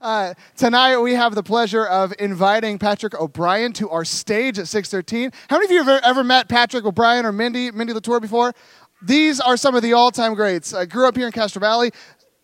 Uh, 0.00 0.34
tonight 0.56 0.98
we 0.98 1.14
have 1.14 1.34
the 1.34 1.42
pleasure 1.42 1.84
of 1.84 2.14
inviting 2.20 2.78
Patrick 2.78 3.18
O'Brien 3.20 3.72
to 3.74 3.90
our 3.90 4.04
stage 4.04 4.58
at 4.58 4.68
613. 4.68 5.32
How 5.50 5.56
many 5.56 5.64
of 5.66 5.70
you 5.72 5.82
have 5.82 6.02
ever, 6.04 6.22
met 6.22 6.48
Patrick 6.48 6.84
O'Brien 6.84 7.26
or 7.26 7.32
Mindy, 7.32 7.70
Mindy 7.70 7.92
Latour 7.92 8.20
before? 8.20 8.54
These 9.02 9.40
are 9.40 9.56
some 9.56 9.74
of 9.74 9.82
the 9.82 9.92
all-time 9.92 10.34
greats. 10.34 10.74
I 10.74 10.84
grew 10.84 11.06
up 11.06 11.16
here 11.16 11.26
in 11.26 11.32
Castro 11.32 11.60
Valley. 11.60 11.92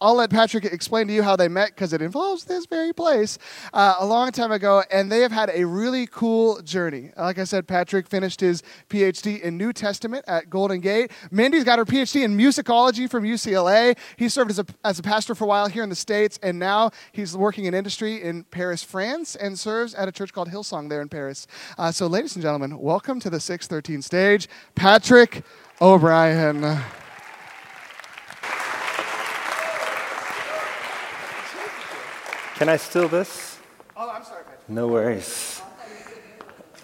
I'll 0.01 0.17
let 0.17 0.29
Patrick 0.29 0.65
explain 0.65 1.07
to 1.07 1.15
you 1.15 1.23
how 1.23 1.37
they 1.37 1.49
met 1.49 1.69
because 1.69 1.93
it 1.93 2.03
involves 2.03 2.45
this 2.45 2.67
very 2.67 2.93
place 2.93 3.39
uh, 3.73 3.95
a 4.01 4.05
long 4.05 4.33
time 4.33 4.51
ago, 4.51 4.83
and 4.91 5.11
they 5.11 5.21
have 5.21 5.31
had 5.31 5.51
a 5.55 5.65
really 5.65 6.07
cool 6.07 6.61
journey. 6.63 7.13
Like 7.17 7.39
I 7.39 7.45
said, 7.45 7.69
Patrick 7.69 8.09
finished 8.09 8.41
his 8.41 8.63
PhD 8.91 9.41
in 9.41 9.57
New 9.57 9.73
Testament 9.73 10.25
at 10.27 10.51
Golden 10.51 10.81
Gate. 10.81 11.13
Mindy's 11.31 11.65
got 11.65 11.79
her 11.79 11.85
PhD 11.85 12.25
in 12.25 12.37
musicology 12.37 13.09
from 13.09 13.25
UCLA. 13.25 13.97
He 14.17 14.29
served 14.29 14.51
as 14.51 14.59
a, 14.59 14.67
as 14.85 14.99
a 14.99 15.03
pastor 15.03 15.35
for 15.35 15.45
a 15.45 15.47
while 15.47 15.69
here 15.69 15.85
in 15.85 15.89
the 15.89 15.95
States, 15.95 16.39
and 16.43 16.59
now 16.59 16.91
he's 17.13 17.37
working 17.37 17.67
in 17.67 17.73
industry 17.73 18.21
in 18.23 18.45
Paris, 18.45 18.83
France, 18.83 19.37
and 19.37 19.59
serves 19.59 19.95
at 19.95 20.09
a 20.09 20.13
church 20.13 20.33
called 20.33 20.49
Hillsong 20.49 20.89
there 20.89 21.03
in 21.03 21.09
Paris. 21.09 21.47
Uh, 21.79 21.93
so, 21.93 22.09
ladies 22.09 22.35
and 22.35 22.43
gentlemen, 22.43 22.79
welcome 22.79 23.21
to 23.21 23.31
the 23.31 23.41
613 23.41 24.03
stage, 24.03 24.49
Patrick 24.75 25.45
O'Brien. 25.81 26.83
Can 32.55 32.69
I 32.69 32.77
steal 32.77 33.09
this? 33.09 33.59
Oh, 33.97 34.09
I'm 34.09 34.23
sorry. 34.23 34.45
No 34.69 34.87
worries. 34.87 35.61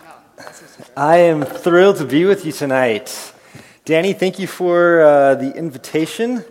I 0.96 1.18
am 1.18 1.44
thrilled 1.44 1.98
to 1.98 2.04
be 2.04 2.24
with 2.24 2.44
you 2.44 2.50
tonight. 2.50 3.32
Danny, 3.84 4.12
thank 4.12 4.40
you 4.40 4.48
for 4.48 5.00
uh, 5.00 5.36
the 5.36 5.54
invitation 5.56 6.44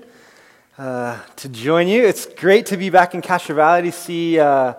uh, 0.78 1.20
to 1.36 1.50
join 1.50 1.90
you. 1.90 2.08
It's 2.08 2.28
great 2.28 2.66
to 2.68 2.78
be 2.78 2.90
back 2.90 3.14
in 3.14 3.22
Castro 3.22 3.56
Valley 3.56 3.82
to 3.82 3.92
see 3.92 4.40
uh, 4.40 4.76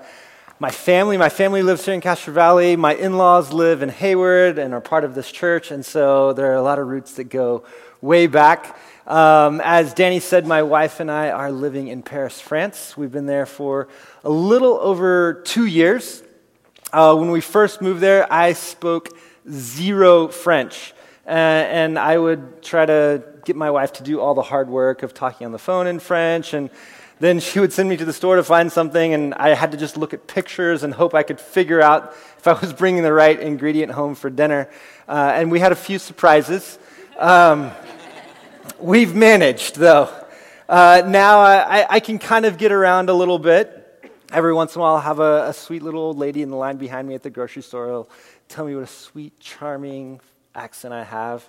my 0.60 0.70
family. 0.70 1.16
My 1.16 1.30
family 1.30 1.62
lives 1.62 1.86
here 1.86 1.94
in 1.94 2.02
Castro 2.02 2.34
Valley. 2.34 2.76
My 2.76 2.94
in 2.94 3.16
laws 3.16 3.50
live 3.50 3.80
in 3.80 3.88
Hayward 3.88 4.58
and 4.58 4.74
are 4.74 4.80
part 4.82 5.04
of 5.04 5.14
this 5.14 5.32
church, 5.32 5.70
and 5.70 5.84
so 5.84 6.34
there 6.34 6.52
are 6.52 6.56
a 6.56 6.62
lot 6.62 6.78
of 6.78 6.86
roots 6.86 7.14
that 7.14 7.24
go 7.24 7.64
way 8.02 8.26
back. 8.26 8.78
Um, 9.06 9.62
as 9.64 9.94
Danny 9.94 10.20
said, 10.20 10.46
my 10.46 10.62
wife 10.62 11.00
and 11.00 11.10
I 11.10 11.30
are 11.30 11.50
living 11.50 11.88
in 11.88 12.02
Paris, 12.02 12.42
France. 12.42 12.94
We've 12.94 13.10
been 13.10 13.24
there 13.24 13.46
for 13.46 13.88
a 14.22 14.28
little 14.28 14.74
over 14.74 15.40
two 15.46 15.64
years. 15.64 16.22
Uh, 16.92 17.16
when 17.16 17.30
we 17.30 17.40
first 17.40 17.80
moved 17.80 18.02
there, 18.02 18.30
I 18.30 18.52
spoke 18.52 19.16
zero 19.50 20.28
French. 20.28 20.92
Uh, 21.26 21.30
and 21.30 21.98
I 21.98 22.18
would 22.18 22.62
try 22.62 22.84
to 22.84 23.24
get 23.46 23.56
my 23.56 23.70
wife 23.70 23.94
to 23.94 24.02
do 24.02 24.20
all 24.20 24.34
the 24.34 24.42
hard 24.42 24.68
work 24.68 25.02
of 25.02 25.14
talking 25.14 25.46
on 25.46 25.52
the 25.52 25.58
phone 25.58 25.86
in 25.86 26.00
French. 26.00 26.52
And 26.52 26.68
then 27.20 27.38
she 27.38 27.60
would 27.60 27.72
send 27.72 27.88
me 27.88 27.96
to 27.96 28.04
the 28.04 28.12
store 28.12 28.36
to 28.36 28.42
find 28.42 28.72
something, 28.72 29.14
and 29.14 29.34
I 29.34 29.54
had 29.54 29.70
to 29.70 29.78
just 29.78 29.96
look 29.96 30.12
at 30.12 30.26
pictures 30.26 30.82
and 30.82 30.92
hope 30.92 31.14
I 31.14 31.22
could 31.22 31.40
figure 31.40 31.80
out 31.80 32.16
if 32.38 32.48
I 32.48 32.54
was 32.54 32.72
bringing 32.72 33.02
the 33.02 33.12
right 33.12 33.38
ingredient 33.38 33.92
home 33.92 34.14
for 34.14 34.30
dinner. 34.30 34.68
Uh, 35.08 35.32
and 35.34 35.50
we 35.50 35.60
had 35.60 35.70
a 35.70 35.76
few 35.76 35.98
surprises. 35.98 36.78
Um, 37.18 37.70
We've 38.78 39.14
managed, 39.14 39.76
though. 39.76 40.08
Uh, 40.68 41.02
now 41.06 41.40
I, 41.40 41.86
I, 41.88 42.00
can 42.00 42.18
kind 42.18 42.46
of 42.46 42.56
get 42.56 42.72
around 42.72 43.10
a 43.10 43.12
little 43.12 43.38
bit. 43.38 43.76
Every 44.32 44.54
once 44.54 44.74
in 44.74 44.80
a 44.80 44.82
while, 44.82 44.94
I'll 44.94 45.00
have 45.00 45.18
a, 45.18 45.48
a, 45.48 45.52
sweet 45.52 45.82
little 45.82 46.00
old 46.00 46.16
lady 46.16 46.42
in 46.42 46.50
the 46.50 46.56
line 46.56 46.76
behind 46.76 47.08
me 47.08 47.14
at 47.14 47.22
the 47.22 47.30
grocery 47.30 47.62
store 47.62 47.88
who'll 47.88 48.10
tell 48.48 48.64
me 48.64 48.74
what 48.74 48.84
a 48.84 48.86
sweet, 48.86 49.38
charming 49.40 50.20
accent 50.54 50.94
I 50.94 51.04
have. 51.04 51.48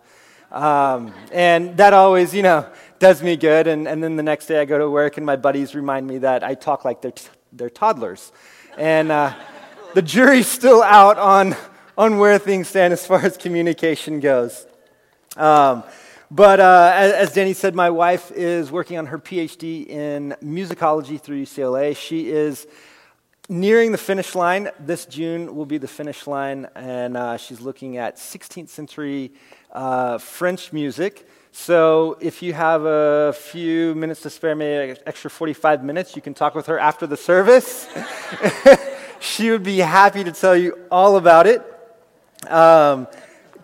Um, 0.52 1.14
and 1.32 1.78
that 1.78 1.94
always, 1.94 2.34
you 2.34 2.44
know, 2.44 2.68
does 3.00 3.24
me 3.24 3.38
good. 3.38 3.68
And, 3.68 3.88
and 3.88 4.04
then 4.04 4.16
the 4.16 4.24
next 4.24 4.48
day 4.48 4.60
I 4.60 4.66
go 4.66 4.78
to 4.78 4.90
work 4.90 5.18
and 5.18 5.26
my 5.26 5.36
buddies 5.36 5.74
remind 5.74 6.06
me 6.08 6.20
that 6.20 6.44
I 6.44 6.56
talk 6.56 6.86
like 6.86 7.02
they're, 7.02 7.12
t- 7.12 7.30
they're 7.54 7.70
toddlers. 7.70 8.32
And 8.78 9.12
uh, 9.12 9.34
the 9.94 10.02
jury's 10.02 10.48
still 10.48 10.84
out 10.84 11.18
on, 11.18 11.56
on 11.98 12.18
where 12.18 12.38
things 12.38 12.68
stand 12.68 12.94
as 12.94 13.06
far 13.06 13.20
as 13.26 13.38
communication 13.38 14.20
goes. 14.20 14.66
Um, 15.38 15.84
but 16.30 16.60
uh, 16.60 16.92
as, 16.96 17.12
as, 17.14 17.34
Danny 17.34 17.54
said, 17.54 17.76
my 17.76 17.90
wife 17.90 18.32
is 18.32 18.72
working 18.72 18.98
on 18.98 19.08
her 19.08 19.20
PhD 19.20 19.88
in 19.88 20.36
musicology 20.44 21.20
through 21.20 21.44
UCLA. 21.44 21.96
She 21.96 22.30
is 22.30 22.68
nearing 23.50 23.92
the 23.92 23.98
finish 23.98 24.36
line. 24.36 24.70
This 24.80 25.06
June 25.06 25.56
will 25.56 25.66
be 25.66 25.78
the 25.78 25.88
finish 25.88 26.28
line, 26.28 26.68
and 26.76 27.18
uh, 27.18 27.38
she's 27.38 27.62
looking 27.62 27.98
at 27.98 28.18
16th 28.18 28.70
century 28.70 29.32
uh, 29.72 30.18
French 30.18 30.72
music. 30.72 31.28
So 31.52 32.18
if 32.22 32.42
you 32.42 32.54
have 32.54 32.86
a 32.86 33.34
few 33.34 33.94
minutes 33.96 34.22
to 34.22 34.30
spare, 34.30 34.56
maybe 34.56 34.98
extra 35.06 35.30
45 35.30 35.84
minutes, 35.84 36.16
you 36.16 36.22
can 36.22 36.34
talk 36.34 36.56
with 36.56 36.68
her 36.68 36.80
after 36.80 37.06
the 37.06 37.18
service. 37.18 37.90
she 39.20 39.52
would 39.52 39.64
be 39.64 39.80
happy 39.80 40.24
to 40.24 40.32
tell 40.32 40.56
you 40.56 40.80
all 40.90 41.18
about 41.18 41.48
it. 41.48 41.62
Um, 42.50 43.08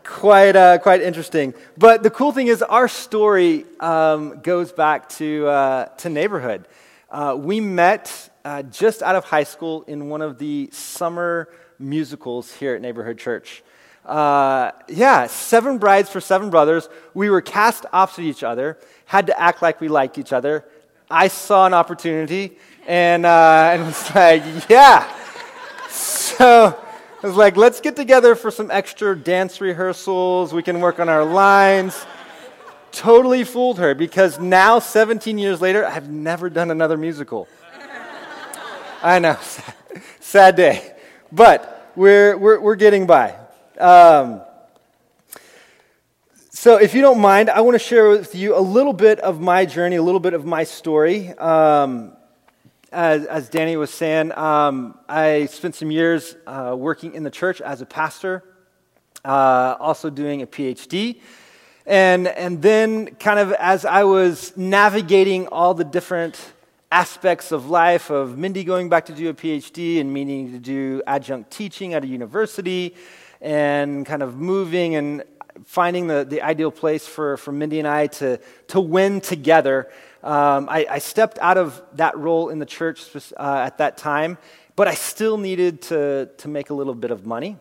quite, 0.03 0.55
uh, 0.55 0.79
quite 0.79 1.01
interesting. 1.01 1.53
But 1.77 2.03
the 2.03 2.09
cool 2.09 2.31
thing 2.31 2.47
is, 2.47 2.61
our 2.61 2.87
story 2.87 3.65
um, 3.79 4.41
goes 4.41 4.71
back 4.71 5.07
to, 5.09 5.47
uh, 5.47 5.85
to 5.97 6.09
neighborhood. 6.09 6.67
Uh, 7.09 7.37
we 7.39 7.61
met 7.61 8.29
uh, 8.47 8.63
just 8.63 9.03
out 9.03 9.17
of 9.17 9.25
high 9.25 9.43
school 9.43 9.83
in 9.87 10.07
one 10.07 10.21
of 10.21 10.37
the 10.37 10.69
summer 10.71 11.49
musicals 11.79 12.53
here 12.53 12.75
at 12.75 12.81
Neighborhood 12.81 13.17
Church. 13.17 13.61
Uh, 14.05 14.71
yeah, 14.87 15.27
Seven 15.27 15.77
Brides 15.79 16.09
for 16.09 16.21
Seven 16.21 16.49
Brothers. 16.49 16.87
We 17.13 17.29
were 17.29 17.41
cast 17.41 17.85
opposite 17.91 18.21
each 18.21 18.43
other, 18.43 18.77
had 19.03 19.27
to 19.27 19.37
act 19.37 19.61
like 19.61 19.81
we 19.81 19.89
liked 19.89 20.17
each 20.17 20.31
other. 20.31 20.63
I 21.11 21.27
saw 21.27 21.65
an 21.65 21.73
opportunity 21.73 22.57
and, 22.87 23.25
uh, 23.25 23.71
and 23.73 23.85
was 23.85 24.15
like, 24.15 24.43
yeah. 24.69 25.13
So 25.89 26.79
I 27.21 27.27
was 27.27 27.35
like, 27.35 27.57
let's 27.57 27.81
get 27.81 27.97
together 27.97 28.33
for 28.33 28.49
some 28.49 28.71
extra 28.71 29.13
dance 29.13 29.59
rehearsals. 29.59 30.53
We 30.53 30.63
can 30.63 30.79
work 30.79 31.01
on 31.01 31.09
our 31.09 31.25
lines. 31.25 32.05
Totally 32.93 33.43
fooled 33.43 33.79
her 33.79 33.93
because 33.93 34.39
now, 34.39 34.79
17 34.79 35.37
years 35.37 35.59
later, 35.59 35.85
I've 35.85 36.09
never 36.09 36.49
done 36.49 36.71
another 36.71 36.95
musical. 36.95 37.49
I 39.01 39.19
know, 39.19 39.37
sad 40.19 40.55
day. 40.55 40.95
But 41.31 41.91
we're, 41.95 42.35
we're, 42.35 42.59
we're 42.59 42.75
getting 42.75 43.05
by. 43.05 43.35
Um, 43.79 44.41
so, 46.49 46.77
if 46.77 46.95
you 46.95 47.01
don't 47.01 47.19
mind, 47.19 47.51
I 47.51 47.61
want 47.61 47.75
to 47.75 47.79
share 47.79 48.09
with 48.09 48.33
you 48.33 48.57
a 48.57 48.59
little 48.59 48.93
bit 48.93 49.19
of 49.19 49.39
my 49.39 49.65
journey, 49.65 49.97
a 49.97 50.01
little 50.01 50.19
bit 50.19 50.33
of 50.33 50.45
my 50.45 50.63
story. 50.63 51.29
Um, 51.37 52.13
as, 52.91 53.25
as 53.25 53.49
Danny 53.49 53.77
was 53.77 53.91
saying, 53.91 54.35
um, 54.35 54.97
I 55.07 55.45
spent 55.45 55.75
some 55.75 55.91
years 55.91 56.35
uh, 56.47 56.75
working 56.75 57.13
in 57.13 57.21
the 57.21 57.29
church 57.29 57.61
as 57.61 57.81
a 57.81 57.85
pastor, 57.85 58.43
uh, 59.23 59.75
also 59.79 60.09
doing 60.09 60.41
a 60.41 60.47
PhD. 60.47 61.19
And, 61.85 62.27
and 62.27 62.63
then, 62.63 63.13
kind 63.15 63.37
of 63.37 63.51
as 63.53 63.85
I 63.85 64.05
was 64.05 64.57
navigating 64.57 65.47
all 65.47 65.75
the 65.75 65.85
different 65.85 66.39
aspects 66.91 67.51
of 67.51 67.69
life 67.69 68.09
of 68.09 68.37
Mindy 68.37 68.63
going 68.63 68.89
back 68.89 69.05
to 69.07 69.13
do 69.13 69.29
a 69.29 69.33
PhD 69.33 69.99
and 69.99 70.13
meaning 70.13 70.51
to 70.53 70.59
do 70.59 71.01
adjunct 71.05 71.51
teaching 71.51 71.93
at 71.93 72.03
a 72.03 72.07
university 72.07 72.95
and 73.41 74.05
kind 74.05 74.23
of 74.23 74.37
moving 74.37 74.95
and 74.95 75.23
finding 75.65 76.07
the, 76.07 76.23
the 76.23 76.41
ideal 76.41 76.71
place 76.71 77.05
for, 77.05 77.37
for 77.37 77.51
Mindy 77.51 77.79
and 77.79 77.87
I 77.87 78.07
to, 78.07 78.39
to 78.67 78.79
win 78.79 79.21
together 79.21 79.89
um, 80.23 80.67
I, 80.69 80.85
I, 80.89 80.99
stepped 80.99 81.37
out 81.39 81.57
of 81.57 81.81
that 81.93 82.17
role 82.17 82.49
in 82.49 82.59
the 82.59 82.65
church 82.65 83.15
uh, 83.15 83.61
at 83.63 83.77
that 83.77 83.97
time, 83.97 84.37
but 84.75 84.87
I 84.87 84.93
still 84.93 85.37
needed 85.37 85.83
to, 85.83 86.29
to 86.39 86.47
make 86.47 86.69
a 86.69 86.73
little 86.73 86.95
bit 86.95 87.11
of 87.11 87.25
money. 87.25 87.55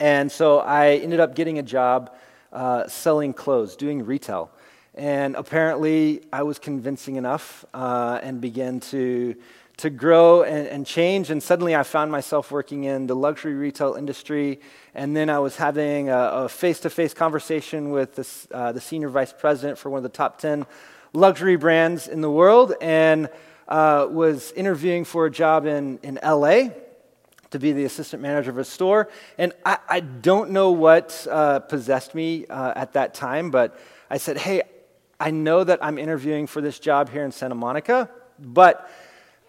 And 0.00 0.32
so 0.32 0.58
I 0.58 0.94
ended 0.94 1.20
up 1.20 1.34
getting 1.34 1.58
a 1.58 1.62
job 1.62 2.16
uh, 2.52 2.88
selling 2.88 3.34
clothes, 3.34 3.76
doing 3.76 4.04
retail. 4.04 4.50
And 4.96 5.34
apparently, 5.36 6.22
I 6.32 6.42
was 6.42 6.58
convincing 6.58 7.16
enough 7.16 7.66
uh, 7.74 8.18
and 8.22 8.40
began 8.40 8.80
to, 8.80 9.36
to 9.76 9.90
grow 9.90 10.42
and, 10.42 10.66
and, 10.66 10.86
change. 10.86 11.28
And 11.30 11.42
suddenly, 11.42 11.76
I 11.76 11.82
found 11.82 12.10
myself 12.10 12.50
working 12.50 12.84
in 12.84 13.06
the 13.06 13.14
luxury 13.14 13.52
retail 13.52 13.94
industry. 13.94 14.58
And 14.94 15.14
then 15.14 15.28
I 15.28 15.38
was 15.38 15.56
having 15.56 16.08
a 16.08 16.48
face 16.48 16.80
to 16.80 16.90
face 16.90 17.12
conversation 17.12 17.90
with 17.90 18.14
this, 18.14 18.48
uh, 18.50 18.72
the 18.72 18.80
senior 18.80 19.10
vice 19.10 19.34
president 19.34 19.78
for 19.78 19.90
one 19.90 19.98
of 19.98 20.02
the 20.02 20.08
top 20.08 20.38
10 20.38 20.64
luxury 21.12 21.56
brands 21.56 22.08
in 22.08 22.22
the 22.22 22.30
world 22.30 22.72
and 22.80 23.28
uh, 23.68 24.06
was 24.10 24.52
interviewing 24.52 25.04
for 25.04 25.26
a 25.26 25.30
job 25.30 25.66
in, 25.66 25.98
in 26.02 26.18
LA 26.24 26.68
to 27.50 27.58
be 27.58 27.72
the 27.72 27.84
assistant 27.84 28.22
manager 28.22 28.50
of 28.50 28.58
a 28.58 28.64
store. 28.64 29.08
And 29.36 29.52
I, 29.64 29.78
I 29.88 30.00
don't 30.00 30.50
know 30.50 30.70
what 30.70 31.26
uh, 31.30 31.60
possessed 31.60 32.14
me 32.14 32.46
uh, 32.46 32.72
at 32.74 32.94
that 32.94 33.14
time, 33.14 33.50
but 33.50 33.78
I 34.10 34.18
said, 34.18 34.38
Hey, 34.38 34.62
I 35.18 35.30
know 35.30 35.64
that 35.64 35.82
I'm 35.82 35.98
interviewing 35.98 36.46
for 36.46 36.60
this 36.60 36.78
job 36.78 37.08
here 37.08 37.24
in 37.24 37.32
Santa 37.32 37.54
Monica, 37.54 38.10
but 38.38 38.90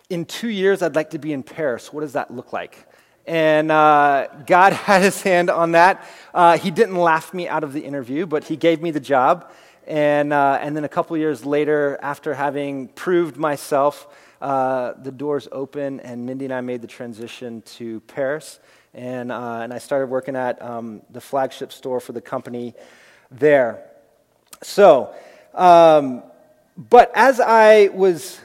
in 0.09 0.23
two 0.23 0.47
years, 0.47 0.81
I'd 0.81 0.95
like 0.95 1.09
to 1.09 1.19
be 1.19 1.33
in 1.33 1.43
Paris. 1.43 1.91
What 1.91 2.01
does 2.01 2.13
that 2.13 2.31
look 2.31 2.53
like? 2.53 2.87
And 3.25 3.69
uh, 3.69 4.27
God 4.45 4.71
had 4.87 5.01
his 5.01 5.21
hand 5.21 5.49
on 5.49 5.73
that. 5.73 6.07
Uh, 6.33 6.57
he 6.57 6.71
didn't 6.71 6.95
laugh 6.95 7.33
me 7.33 7.49
out 7.49 7.65
of 7.65 7.73
the 7.73 7.81
interview, 7.81 8.25
but 8.25 8.45
he 8.45 8.55
gave 8.55 8.81
me 8.81 8.91
the 8.91 9.01
job. 9.01 9.51
And, 9.85 10.31
uh, 10.31 10.59
and 10.61 10.75
then 10.75 10.85
a 10.85 10.89
couple 10.89 11.17
years 11.17 11.45
later, 11.45 11.99
after 12.01 12.33
having 12.33 12.87
proved 12.89 13.35
myself, 13.35 14.07
uh, 14.41 14.93
the 15.01 15.11
doors 15.11 15.47
open, 15.51 15.99
and 16.01 16.25
Mindy 16.25 16.45
and 16.45 16.53
I 16.53 16.61
made 16.61 16.81
the 16.81 16.87
transition 16.87 17.61
to 17.63 17.99
Paris. 18.01 18.59
And, 18.93 19.31
uh, 19.31 19.59
and 19.63 19.73
I 19.73 19.79
started 19.79 20.07
working 20.07 20.35
at 20.37 20.61
um, 20.61 21.01
the 21.09 21.21
flagship 21.21 21.73
store 21.73 21.99
for 21.99 22.13
the 22.13 22.21
company 22.21 22.73
there. 23.31 23.83
So, 24.63 25.13
um, 25.53 26.23
but 26.77 27.11
as 27.15 27.39
I 27.39 27.87
was 27.87 28.39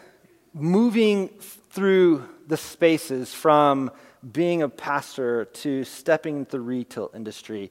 moving 0.54 1.28
through 1.70 2.28
the 2.46 2.56
spaces 2.56 3.34
from 3.34 3.90
being 4.32 4.62
a 4.62 4.68
pastor 4.68 5.46
to 5.46 5.84
stepping 5.84 6.38
into 6.38 6.52
the 6.52 6.60
retail 6.60 7.10
industry, 7.14 7.70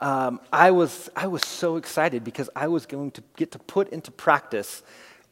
um, 0.00 0.40
I, 0.52 0.70
was, 0.70 1.10
I 1.16 1.26
was 1.26 1.42
so 1.44 1.76
excited 1.76 2.22
because 2.24 2.48
I 2.54 2.68
was 2.68 2.86
going 2.86 3.10
to 3.12 3.22
get 3.36 3.52
to 3.52 3.58
put 3.58 3.88
into 3.90 4.10
practice 4.10 4.82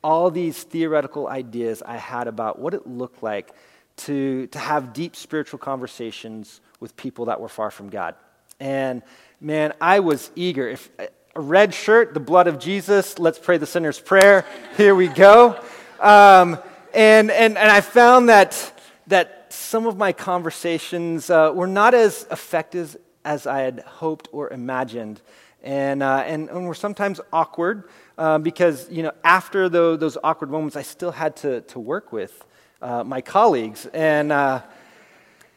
all 0.02 0.30
these 0.30 0.62
theoretical 0.62 1.28
ideas 1.28 1.82
I 1.82 1.96
had 1.96 2.26
about 2.26 2.58
what 2.58 2.74
it 2.74 2.86
looked 2.86 3.22
like 3.22 3.52
to, 3.96 4.46
to 4.48 4.58
have 4.58 4.92
deep 4.92 5.16
spiritual 5.16 5.58
conversations 5.58 6.60
with 6.80 6.96
people 6.96 7.26
that 7.26 7.40
were 7.40 7.48
far 7.48 7.70
from 7.70 7.88
God. 7.88 8.14
And 8.60 9.02
man, 9.40 9.72
I 9.80 10.00
was 10.00 10.30
eager. 10.34 10.68
If 10.68 10.90
a 11.36 11.40
red 11.40 11.74
shirt, 11.74 12.14
the 12.14 12.20
blood 12.20 12.46
of 12.46 12.58
Jesus, 12.58 13.18
let's 13.18 13.38
pray 13.38 13.58
the 13.58 13.66
sinner's 13.66 14.00
prayer. 14.00 14.46
Here 14.78 14.94
we 14.94 15.08
go. 15.08 15.62
Um, 16.00 16.58
and, 16.94 17.30
and, 17.30 17.58
and 17.58 17.70
I 17.70 17.82
found 17.82 18.30
that, 18.30 18.72
that 19.08 19.52
some 19.52 19.86
of 19.86 19.98
my 19.98 20.12
conversations 20.12 21.28
uh, 21.28 21.52
were 21.54 21.66
not 21.66 21.92
as 21.92 22.26
effective 22.30 22.96
as 23.22 23.46
I 23.46 23.60
had 23.60 23.80
hoped 23.80 24.28
or 24.32 24.50
imagined. 24.50 25.20
And, 25.62 26.02
uh, 26.02 26.24
and, 26.24 26.48
and 26.48 26.66
were 26.66 26.74
sometimes 26.74 27.20
awkward 27.34 27.84
uh, 28.16 28.38
because, 28.38 28.90
you 28.90 29.02
know, 29.02 29.12
after 29.22 29.68
the, 29.68 29.98
those 29.98 30.16
awkward 30.24 30.50
moments, 30.50 30.74
I 30.74 30.82
still 30.82 31.12
had 31.12 31.36
to, 31.36 31.60
to 31.60 31.78
work 31.78 32.12
with 32.12 32.46
uh, 32.80 33.04
my 33.04 33.20
colleagues. 33.20 33.84
And, 33.92 34.32
uh, 34.32 34.62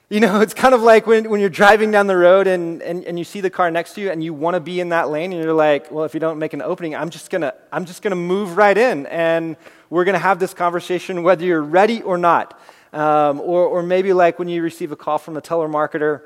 you 0.09 0.19
know, 0.19 0.41
it's 0.41 0.55
kind 0.55 0.73
of 0.73 0.81
like 0.81 1.05
when, 1.05 1.29
when 1.29 1.39
you're 1.39 1.49
driving 1.49 1.91
down 1.91 2.07
the 2.07 2.17
road 2.17 2.47
and, 2.47 2.81
and, 2.81 3.05
and 3.05 3.19
you 3.19 3.23
see 3.23 3.41
the 3.41 3.49
car 3.51 3.69
next 3.69 3.93
to 3.93 4.01
you 4.01 4.09
and 4.09 4.23
you 4.23 4.33
want 4.33 4.55
to 4.55 4.59
be 4.59 4.79
in 4.79 4.89
that 4.89 5.09
lane 5.09 5.31
and 5.31 5.43
you're 5.43 5.53
like, 5.53 5.91
well, 5.91 6.03
if 6.03 6.15
you 6.15 6.19
don't 6.19 6.39
make 6.39 6.53
an 6.53 6.63
opening, 6.63 6.95
I'm 6.95 7.11
just 7.11 7.29
going 7.29 7.43
to 7.43 7.53
I'm 7.71 7.85
just 7.85 8.01
to 8.01 8.15
move 8.15 8.57
right 8.57 8.75
in 8.75 9.05
and 9.05 9.55
we're 9.91 10.05
going 10.05 10.13
to 10.13 10.19
have 10.19 10.39
this 10.39 10.53
conversation 10.53 11.21
whether 11.21 11.45
you're 11.45 11.61
ready 11.61 12.01
or 12.01 12.17
not. 12.17 12.59
Um, 12.91 13.39
or, 13.41 13.65
or 13.67 13.83
maybe 13.83 14.13
like 14.13 14.39
when 14.39 14.47
you 14.47 14.63
receive 14.63 14.91
a 14.91 14.95
call 14.95 15.19
from 15.19 15.37
a 15.37 15.41
telemarketer 15.43 16.21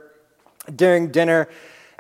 during 0.74 1.12
dinner. 1.12 1.50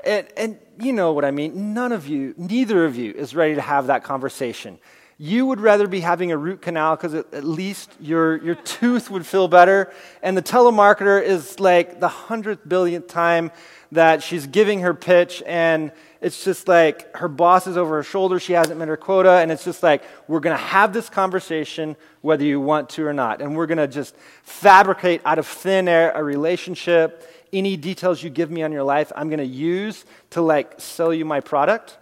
And, 0.05 0.25
and 0.37 0.59
you 0.79 0.93
know 0.93 1.11
what 1.11 1.25
I 1.25 1.31
mean. 1.31 1.73
None 1.73 1.91
of 1.91 2.07
you, 2.07 2.33
neither 2.37 2.85
of 2.85 2.95
you 2.95 3.11
is 3.11 3.35
ready 3.35 3.55
to 3.55 3.61
have 3.61 3.87
that 3.87 4.05
conversation. 4.05 4.79
You 5.17 5.45
would 5.45 5.59
rather 5.59 5.87
be 5.87 5.99
having 5.99 6.31
a 6.31 6.37
root 6.37 6.61
canal 6.61 6.95
because 6.95 7.13
at 7.13 7.43
least 7.43 7.91
your, 7.99 8.43
your 8.43 8.55
tooth 8.55 9.09
would 9.09 9.25
feel 9.25 9.47
better. 9.47 9.93
And 10.21 10.35
the 10.35 10.41
telemarketer 10.41 11.21
is 11.21 11.59
like 11.59 11.99
the 11.99 12.07
hundredth 12.07 12.67
billionth 12.67 13.07
time 13.07 13.51
that 13.91 14.23
she's 14.23 14.47
giving 14.47 14.79
her 14.79 14.93
pitch, 14.93 15.43
and 15.45 15.91
it's 16.19 16.43
just 16.43 16.67
like 16.67 17.15
her 17.15 17.27
boss 17.27 17.67
is 17.67 17.77
over 17.77 17.97
her 17.97 18.03
shoulder, 18.03 18.39
she 18.39 18.53
hasn't 18.53 18.79
met 18.79 18.87
her 18.87 18.97
quota, 18.97 19.33
and 19.33 19.51
it's 19.51 19.63
just 19.63 19.83
like, 19.83 20.03
we're 20.27 20.39
going 20.39 20.57
to 20.57 20.63
have 20.63 20.93
this 20.93 21.09
conversation 21.09 21.95
whether 22.21 22.43
you 22.43 22.59
want 22.59 22.89
to 22.89 23.05
or 23.05 23.13
not. 23.13 23.39
And 23.39 23.55
we're 23.55 23.67
going 23.67 23.77
to 23.77 23.87
just 23.87 24.15
fabricate 24.41 25.21
out 25.25 25.37
of 25.37 25.45
thin 25.45 25.87
air 25.87 26.11
a 26.15 26.23
relationship. 26.23 27.29
Any 27.53 27.77
details 27.77 28.23
you 28.23 28.31
give 28.31 28.49
me 28.49 28.63
on 28.63 28.71
your 28.71 28.83
life, 28.83 29.11
I'm 29.15 29.29
going 29.29 29.39
to 29.39 29.45
use 29.45 30.05
to 30.31 30.41
like 30.41 30.81
sell 30.81 31.13
you 31.13 31.23
my 31.23 31.39
product. 31.39 31.97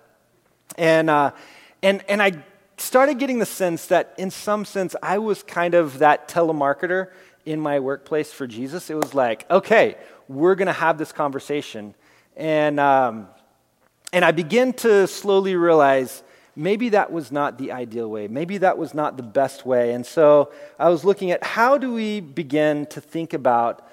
And, 0.78 1.10
uh, 1.10 1.32
and, 1.84 2.04
and 2.08 2.22
I 2.22 2.42
started 2.82 3.20
getting 3.20 3.40
the 3.40 3.46
sense 3.46 3.86
that, 3.88 4.14
in 4.18 4.32
some 4.32 4.66
sense, 4.66 4.96
I 5.02 5.20
was 5.20 5.44
kind 5.44 5.74
of 5.74 6.00
that 6.00 6.28
telemarketer 6.28 7.08
in 7.46 7.60
my 7.60 7.80
workplace 7.80 8.32
for 8.32 8.48
Jesus. 8.48 8.90
It 8.90 8.96
was 8.96 9.14
like, 9.14 9.50
okay, 9.50 9.96
we're 10.28 10.56
going 10.56 10.68
to 10.68 10.74
have 10.74 10.98
this 10.98 11.12
conversation. 11.12 11.96
And, 12.36 12.80
um, 12.80 13.28
and 14.14 14.26
I 14.26 14.32
begin 14.32 14.74
to 14.74 15.08
slowly 15.08 15.56
realize 15.56 16.24
maybe 16.56 16.90
that 16.90 17.12
was 17.12 17.32
not 17.32 17.58
the 17.58 17.72
ideal 17.72 18.10
way. 18.10 18.28
Maybe 18.28 18.58
that 18.60 18.78
was 18.78 18.94
not 18.94 19.18
the 19.18 19.24
best 19.24 19.66
way. 19.66 19.94
And 19.94 20.06
so 20.06 20.52
I 20.78 20.90
was 20.90 21.04
looking 21.04 21.32
at 21.32 21.44
how 21.44 21.78
do 21.78 21.94
we 21.94 22.20
begin 22.20 22.86
to 22.88 23.02
think 23.02 23.34
about 23.34 23.88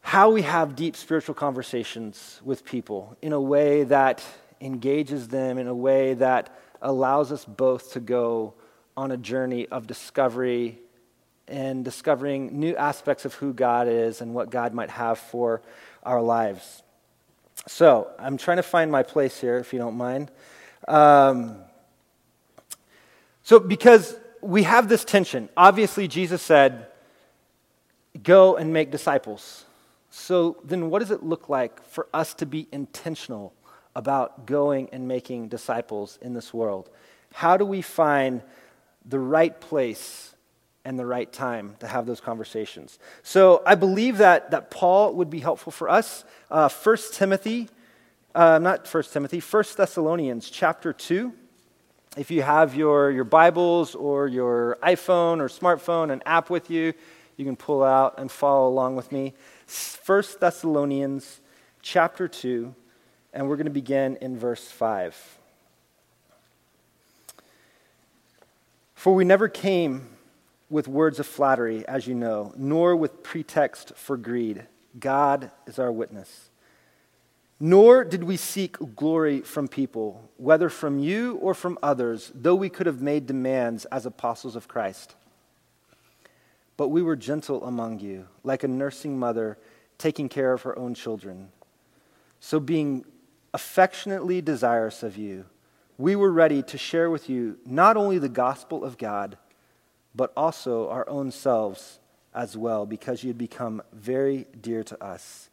how 0.00 0.30
we 0.30 0.42
have 0.42 0.76
deep 0.76 0.94
spiritual 0.94 1.34
conversations 1.34 2.40
with 2.44 2.64
people 2.64 3.16
in 3.20 3.32
a 3.32 3.40
way 3.40 3.82
that 3.84 4.22
engages 4.60 5.28
them, 5.28 5.58
in 5.58 5.66
a 5.66 5.74
way 5.74 6.14
that 6.14 6.56
allows 6.82 7.32
us 7.32 7.44
both 7.44 7.92
to 7.92 8.00
go 8.00 8.54
on 8.96 9.10
a 9.10 9.16
journey 9.16 9.66
of 9.66 9.86
discovery 9.86 10.78
and 11.48 11.84
discovering 11.84 12.58
new 12.58 12.74
aspects 12.76 13.24
of 13.24 13.34
who 13.34 13.52
God 13.52 13.88
is 13.88 14.20
and 14.20 14.34
what 14.34 14.50
God 14.50 14.74
might 14.74 14.90
have 14.90 15.18
for 15.18 15.62
our 16.02 16.20
lives. 16.20 16.82
So, 17.68 18.10
I'm 18.18 18.36
trying 18.36 18.58
to 18.58 18.62
find 18.62 18.90
my 18.90 19.02
place 19.02 19.40
here, 19.40 19.58
if 19.58 19.72
you 19.72 19.78
don't 19.78 19.96
mind. 19.96 20.30
Um, 20.86 21.56
so, 23.42 23.58
because 23.58 24.16
we 24.40 24.64
have 24.64 24.88
this 24.88 25.04
tension, 25.04 25.48
obviously, 25.56 26.08
Jesus 26.08 26.42
said, 26.42 26.86
Go 28.22 28.56
and 28.56 28.72
make 28.72 28.90
disciples. 28.90 29.64
So, 30.10 30.56
then 30.64 30.90
what 30.90 31.00
does 31.00 31.10
it 31.10 31.22
look 31.22 31.48
like 31.48 31.84
for 31.84 32.08
us 32.14 32.34
to 32.34 32.46
be 32.46 32.66
intentional 32.72 33.52
about 33.96 34.44
going 34.44 34.90
and 34.92 35.08
making 35.08 35.48
disciples 35.48 36.18
in 36.20 36.34
this 36.34 36.54
world? 36.54 36.90
How 37.32 37.56
do 37.56 37.64
we 37.64 37.80
find 37.82 38.42
the 39.06 39.18
right 39.18 39.58
place 39.58 40.34
and 40.84 40.98
the 40.98 41.06
right 41.06 41.32
time 41.32 41.76
to 41.80 41.86
have 41.86 42.04
those 42.04 42.20
conversations? 42.20 42.98
So 43.22 43.62
I 43.66 43.74
believe 43.74 44.18
that, 44.18 44.50
that 44.50 44.70
Paul 44.70 45.14
would 45.14 45.30
be 45.30 45.40
helpful 45.40 45.72
for 45.72 45.88
us. 45.88 46.24
Uh, 46.50 46.68
1 46.68 46.96
Timothy, 47.12 47.70
uh, 48.34 48.58
not 48.58 48.86
1 48.86 49.02
Timothy, 49.04 49.40
1 49.40 49.64
Thessalonians 49.76 50.50
chapter 50.50 50.92
2. 50.92 51.32
If 52.18 52.30
you 52.30 52.42
have 52.42 52.74
your, 52.74 53.10
your 53.10 53.24
Bibles 53.24 53.94
or 53.94 54.28
your 54.28 54.76
iPhone 54.82 55.40
or 55.40 55.48
smartphone, 55.48 56.12
an 56.12 56.22
app 56.26 56.50
with 56.50 56.70
you, 56.70 56.92
you 57.38 57.46
can 57.46 57.56
pull 57.56 57.82
out 57.82 58.14
and 58.18 58.30
follow 58.30 58.68
along 58.68 58.96
with 58.96 59.10
me. 59.10 59.32
1 60.04 60.22
Thessalonians 60.38 61.40
chapter 61.80 62.28
2 62.28 62.74
and 63.36 63.50
we're 63.50 63.56
going 63.56 63.66
to 63.66 63.70
begin 63.70 64.16
in 64.22 64.38
verse 64.38 64.66
5. 64.66 65.38
For 68.94 69.14
we 69.14 69.26
never 69.26 69.46
came 69.46 70.08
with 70.70 70.88
words 70.88 71.20
of 71.20 71.26
flattery, 71.26 71.86
as 71.86 72.06
you 72.06 72.14
know, 72.14 72.54
nor 72.56 72.96
with 72.96 73.22
pretext 73.22 73.92
for 73.94 74.16
greed. 74.16 74.64
God 74.98 75.50
is 75.66 75.78
our 75.78 75.92
witness. 75.92 76.48
Nor 77.60 78.04
did 78.04 78.24
we 78.24 78.38
seek 78.38 78.78
glory 78.96 79.42
from 79.42 79.68
people, 79.68 80.30
whether 80.38 80.70
from 80.70 80.98
you 80.98 81.36
or 81.36 81.52
from 81.52 81.78
others, 81.82 82.32
though 82.34 82.54
we 82.54 82.70
could 82.70 82.86
have 82.86 83.02
made 83.02 83.26
demands 83.26 83.84
as 83.86 84.06
apostles 84.06 84.56
of 84.56 84.66
Christ. 84.66 85.14
But 86.78 86.88
we 86.88 87.02
were 87.02 87.16
gentle 87.16 87.62
among 87.64 88.00
you, 88.00 88.28
like 88.42 88.64
a 88.64 88.68
nursing 88.68 89.18
mother 89.18 89.58
taking 89.98 90.30
care 90.30 90.54
of 90.54 90.62
her 90.62 90.78
own 90.78 90.94
children. 90.94 91.50
So, 92.40 92.60
being 92.60 93.04
affectionately 93.56 94.42
desirous 94.42 95.02
of 95.02 95.16
you, 95.16 95.46
we 95.96 96.14
were 96.14 96.30
ready 96.30 96.62
to 96.62 96.76
share 96.76 97.08
with 97.08 97.30
you 97.30 97.58
not 97.64 97.96
only 97.96 98.18
the 98.18 98.28
gospel 98.28 98.84
of 98.84 98.98
God, 98.98 99.38
but 100.14 100.30
also 100.36 100.90
our 100.90 101.08
own 101.08 101.30
selves 101.30 101.98
as 102.34 102.54
well, 102.54 102.84
because 102.84 103.24
you 103.24 103.28
had 103.28 103.38
become 103.38 103.82
very 103.94 104.46
dear 104.60 104.84
to 104.84 105.02
us. 105.02 105.48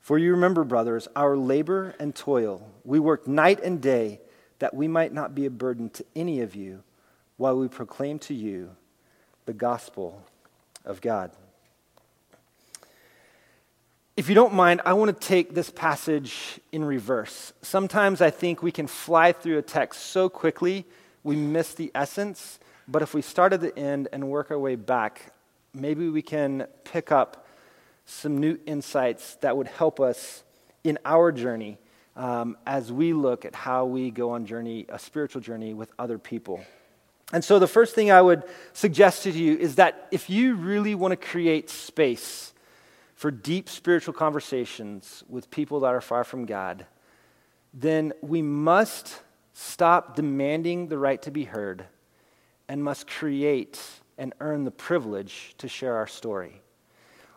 For 0.00 0.16
you 0.16 0.30
remember, 0.30 0.64
brothers, 0.64 1.06
our 1.14 1.36
labor 1.36 1.94
and 2.00 2.14
toil. 2.14 2.66
We 2.82 2.98
worked 2.98 3.28
night 3.28 3.60
and 3.62 3.78
day 3.78 4.22
that 4.58 4.72
we 4.72 4.88
might 4.88 5.12
not 5.12 5.34
be 5.34 5.44
a 5.44 5.50
burden 5.50 5.90
to 5.90 6.06
any 6.16 6.40
of 6.40 6.54
you 6.54 6.82
while 7.36 7.58
we 7.58 7.68
proclaim 7.68 8.18
to 8.20 8.32
you 8.32 8.70
the 9.44 9.52
gospel 9.52 10.22
of 10.82 11.02
God. 11.02 11.30
If 14.18 14.28
you 14.28 14.34
don't 14.34 14.52
mind, 14.52 14.80
I 14.84 14.94
want 14.94 15.16
to 15.16 15.28
take 15.28 15.54
this 15.54 15.70
passage 15.70 16.58
in 16.72 16.84
reverse. 16.84 17.52
Sometimes 17.62 18.20
I 18.20 18.30
think 18.30 18.64
we 18.64 18.72
can 18.72 18.88
fly 18.88 19.30
through 19.30 19.58
a 19.58 19.62
text 19.62 20.06
so 20.06 20.28
quickly 20.28 20.84
we 21.22 21.36
miss 21.36 21.74
the 21.74 21.92
essence, 21.94 22.58
but 22.88 23.00
if 23.00 23.14
we 23.14 23.22
start 23.22 23.52
at 23.52 23.60
the 23.60 23.78
end 23.78 24.08
and 24.12 24.28
work 24.28 24.50
our 24.50 24.58
way 24.58 24.74
back, 24.74 25.32
maybe 25.72 26.08
we 26.08 26.20
can 26.20 26.66
pick 26.82 27.12
up 27.12 27.46
some 28.06 28.38
new 28.38 28.58
insights 28.66 29.36
that 29.36 29.56
would 29.56 29.68
help 29.68 30.00
us 30.00 30.42
in 30.82 30.98
our 31.04 31.30
journey 31.30 31.78
um, 32.16 32.56
as 32.66 32.90
we 32.90 33.12
look 33.12 33.44
at 33.44 33.54
how 33.54 33.84
we 33.84 34.10
go 34.10 34.30
on 34.30 34.46
journey, 34.46 34.84
a 34.88 34.98
spiritual 34.98 35.42
journey 35.42 35.74
with 35.74 35.92
other 35.96 36.18
people. 36.18 36.64
And 37.32 37.44
so 37.44 37.60
the 37.60 37.68
first 37.68 37.94
thing 37.94 38.10
I 38.10 38.20
would 38.20 38.42
suggest 38.72 39.22
to 39.22 39.30
you 39.30 39.56
is 39.56 39.76
that 39.76 40.08
if 40.10 40.28
you 40.28 40.56
really 40.56 40.96
want 40.96 41.12
to 41.12 41.16
create 41.16 41.70
space 41.70 42.52
for 43.18 43.32
deep 43.32 43.68
spiritual 43.68 44.14
conversations 44.14 45.24
with 45.28 45.50
people 45.50 45.80
that 45.80 45.92
are 45.92 46.00
far 46.00 46.22
from 46.22 46.46
God, 46.46 46.86
then 47.74 48.12
we 48.22 48.42
must 48.42 49.22
stop 49.54 50.14
demanding 50.14 50.86
the 50.86 50.98
right 50.98 51.20
to 51.22 51.32
be 51.32 51.42
heard 51.42 51.84
and 52.68 52.84
must 52.84 53.08
create 53.08 53.84
and 54.18 54.32
earn 54.38 54.64
the 54.64 54.70
privilege 54.70 55.56
to 55.58 55.66
share 55.66 55.96
our 55.96 56.06
story. 56.06 56.62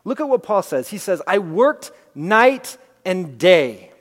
Look 0.05 0.19
at 0.19 0.29
what 0.29 0.43
Paul 0.43 0.61
says. 0.61 0.88
He 0.88 1.00
says, 1.00 1.19
I 1.25 1.39
worked 1.39 1.89
night 2.13 2.77
and 3.03 3.39
day. 3.39 3.91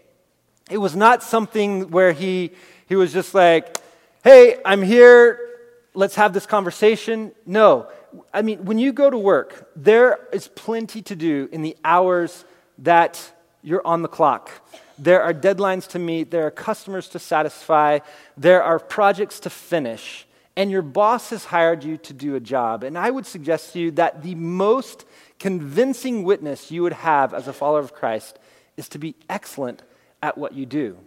It 0.71 0.77
was 0.77 0.95
not 0.95 1.23
something 1.23 1.91
where 1.91 2.13
he, 2.13 2.51
he 2.89 2.95
was 2.95 3.11
just 3.11 3.33
like, 3.33 3.79
hey, 4.23 4.57
I'm 4.67 4.83
here, 4.83 5.41
let's 5.95 6.17
have 6.17 6.35
this 6.35 6.45
conversation. 6.45 7.33
No. 7.47 7.89
I 8.33 8.43
mean, 8.43 8.65
when 8.65 8.79
you 8.79 8.93
go 8.93 9.11
to 9.11 9.19
work, 9.19 9.71
there 9.77 10.19
is 10.33 10.49
plenty 10.49 11.03
to 11.03 11.17
do 11.17 11.49
in 11.53 11.63
the 11.63 11.77
hours 11.85 12.45
that 12.79 13.33
you're 13.63 13.87
on 13.87 14.03
the 14.03 14.09
clock. 14.09 14.51
There 14.99 15.23
are 15.23 15.33
deadlines 15.33 15.87
to 15.89 15.99
meet, 15.99 16.31
there 16.31 16.47
are 16.47 16.51
customers 16.51 17.09
to 17.11 17.19
satisfy, 17.19 18.01
there 18.37 18.63
are 18.63 18.79
projects 18.79 19.41
to 19.41 19.51
finish, 19.51 20.27
and 20.57 20.71
your 20.71 20.83
boss 20.83 21.31
has 21.31 21.47
hired 21.47 21.85
you 21.85 21.97
to 21.99 22.13
do 22.13 22.35
a 22.35 22.41
job. 22.41 22.85
And 22.85 22.99
I 22.99 23.11
would 23.11 23.27
suggest 23.27 23.73
to 23.73 23.81
you 23.81 23.91
that 23.93 24.23
the 24.23 24.35
most 24.35 25.05
convincing 25.39 26.23
witness 26.25 26.71
you 26.71 26.83
would 26.83 26.93
have 26.93 27.33
as 27.33 27.49
a 27.49 27.53
follower 27.53 27.81
of 27.81 27.95
Christ 27.95 28.39
is 28.77 28.89
to 28.91 28.99
be 28.99 29.15
excellent 29.29 29.83
at 30.23 30.37
what 30.37 30.53
you 30.53 30.67
do. 30.67 30.99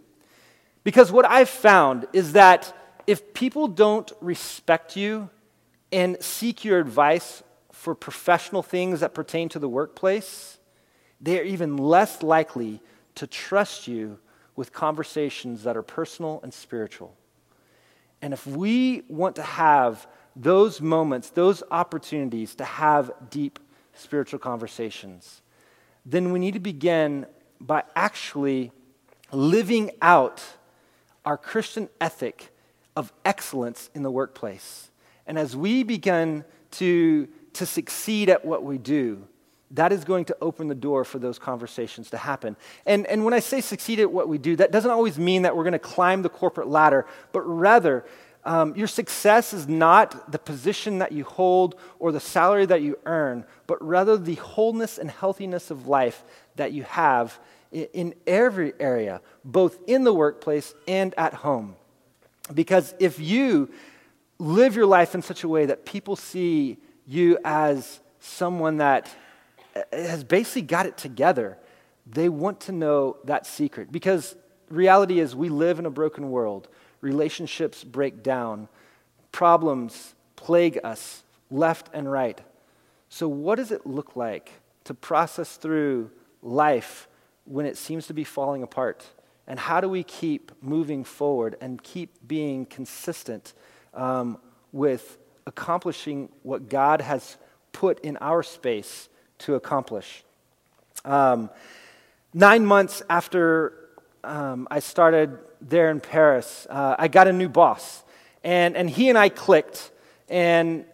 Because 0.84 1.12
what 1.12 1.26
I've 1.26 1.50
found 1.50 2.08
is 2.14 2.34
that 2.34 2.76
if 3.06 3.34
people 3.34 3.68
don't 3.68 4.12
respect 4.22 4.96
you 4.96 5.30
and 5.94 6.22
seek 6.22 6.66
your 6.66 6.80
advice 6.80 7.44
for 7.72 7.94
professional 7.94 8.64
things 8.64 9.02
that 9.02 9.14
pertain 9.14 9.48
to 9.50 9.60
the 9.60 9.70
workplace, 9.70 10.58
they 11.22 11.40
are 11.40 11.44
even 11.44 11.78
less 11.78 12.24
likely 12.24 12.82
to 13.16 13.28
trust 13.28 13.88
you 13.88 14.20
with 14.56 14.74
conversations 14.74 15.64
that 15.64 15.78
are 15.78 15.84
personal 15.84 16.40
and 16.44 16.54
spiritual. 16.54 17.16
And 18.22 18.34
if 18.34 18.48
we 18.48 19.04
want 19.08 19.36
to 19.36 19.44
have 19.44 20.08
those 20.36 20.82
moments, 20.82 21.30
those 21.30 21.62
opportunities 21.70 22.56
to 22.56 22.64
have 22.64 23.12
deep 23.30 23.60
spiritual 23.94 24.40
conversations, 24.40 25.42
then 26.06 26.32
we 26.32 26.40
need 26.40 26.56
to 26.56 26.60
begin 26.60 27.28
by 27.60 27.84
actually 27.96 28.72
living 29.32 29.92
out 30.02 30.44
our 31.24 31.38
Christian 31.38 31.88
ethic 32.02 32.50
of 32.96 33.14
excellence 33.24 33.90
in 33.94 34.04
the 34.04 34.12
workplace. 34.12 34.90
And 35.27 35.38
as 35.38 35.56
we 35.56 35.84
begin 35.84 36.44
to, 36.72 37.27
to 37.53 37.65
succeed 37.65 38.30
at 38.30 38.44
what 38.44 38.63
we 38.63 38.77
do, 38.77 39.27
that 39.72 39.92
is 39.92 40.03
going 40.03 40.25
to 40.25 40.38
open 40.39 40.68
the 40.68 40.75
door 40.75 41.03
for 41.03 41.18
those 41.18 41.39
conversations 41.39 42.12
to 42.12 42.18
happen. 42.18 42.56
And, 42.86 43.08
and 43.08 43.25
when 43.25 43.34
I 43.34 43.39
say 43.39 43.60
succeed 43.60 44.00
at 44.00 44.12
what 44.12 44.30
we 44.30 44.38
do, 44.38 44.56
that 44.58 44.72
doesn't 44.72 44.92
always 44.92 45.18
mean 45.18 45.42
that 45.44 45.56
we're 45.56 45.63
going 45.63 45.74
to 45.74 45.80
climb 45.80 46.22
the 46.22 46.30
corporate 46.30 46.68
ladder, 46.68 47.08
but 47.32 47.42
rather, 47.42 48.06
um, 48.46 48.75
your 48.75 48.88
success 48.88 49.53
is 49.53 49.68
not 49.68 50.32
the 50.32 50.38
position 50.38 51.00
that 51.00 51.12
you 51.12 51.24
hold 51.24 51.75
or 51.98 52.12
the 52.12 52.20
salary 52.20 52.65
that 52.65 52.82
you 52.82 53.00
earn, 53.06 53.46
but 53.68 53.82
rather 53.84 54.18
the 54.18 54.36
wholeness 54.36 54.98
and 54.98 55.10
healthiness 55.10 55.72
of 55.72 55.88
life 55.88 56.24
that 56.56 56.74
you 56.74 56.84
have 56.84 57.39
in, 57.72 57.88
in 57.94 58.15
every 58.27 58.74
area, 58.80 59.22
both 59.46 59.80
in 59.88 60.03
the 60.03 60.13
workplace 60.13 60.75
and 60.88 61.15
at 61.18 61.34
home. 61.34 61.75
Because 62.53 62.94
if 63.00 63.18
you 63.18 63.72
live 64.44 64.76
your 64.76 64.86
life 64.86 65.16
in 65.16 65.22
such 65.22 65.44
a 65.44 65.48
way 65.48 65.66
that 65.66 65.86
people 65.86 66.16
see 66.16 66.78
you 67.08 67.38
as 67.46 68.02
someone 68.20 68.78
that 68.78 69.10
uh, 69.76 69.82
has 69.92 70.24
basically 70.24 70.62
got 70.62 70.86
it 70.86 70.98
together, 70.98 71.58
they 72.06 72.28
want 72.28 72.60
to 72.60 72.72
know 72.72 73.18
that 73.24 73.46
secret. 73.46 73.92
Because 73.92 74.36
reality 74.70 75.20
is, 75.20 75.36
we 75.36 75.50
live 75.50 75.80
in 75.80 75.86
a 75.86 75.90
broken 75.90 76.30
world. 76.30 76.68
Relationships 77.00 77.84
break 77.84 78.22
down, 78.22 78.68
problems 79.32 80.14
plague 80.36 80.78
us 80.84 81.24
left 81.50 81.90
and 81.94 82.12
right. 82.12 82.42
So, 83.08 83.28
what 83.30 83.56
does 83.56 83.72
it 83.72 83.86
look 83.86 84.16
like 84.16 84.52
to 84.84 84.94
process 84.94 85.56
through 85.56 86.12
life 86.42 87.08
when 87.46 87.66
it 87.66 87.78
seems 87.78 88.08
to 88.08 88.14
be 88.14 88.26
falling 88.26 88.62
apart? 88.62 89.06
And 89.48 89.60
how 89.60 89.80
do 89.80 89.88
we 89.88 90.04
keep 90.04 90.52
moving 90.62 91.04
forward 91.04 91.56
and 91.62 91.82
keep 91.82 92.28
being 92.28 92.66
consistent 92.66 93.54
um, 93.94 94.38
with 94.72 95.18
accomplishing 95.46 96.30
what 96.44 96.70
God 96.70 97.02
has 97.02 97.38
put 97.72 98.00
in 98.02 98.18
our 98.18 98.44
space 98.44 99.10
to 99.40 99.56
accomplish? 99.56 100.24
Um, 101.06 101.50
nine 102.34 102.66
months 102.66 103.02
after 103.10 103.74
um, 104.24 104.68
I 104.72 104.80
started 104.80 105.38
there 105.62 105.90
in 105.90 106.00
Paris, 106.00 106.68
uh, 106.70 106.96
I 106.98 107.08
got 107.08 107.28
a 107.28 107.34
new 107.34 107.50
boss. 107.50 108.04
And, 108.44 108.76
and 108.76 108.90
he 108.90 109.10
and 109.10 109.18
I 109.18 109.30
clicked. 109.30 109.92
And 110.30 110.86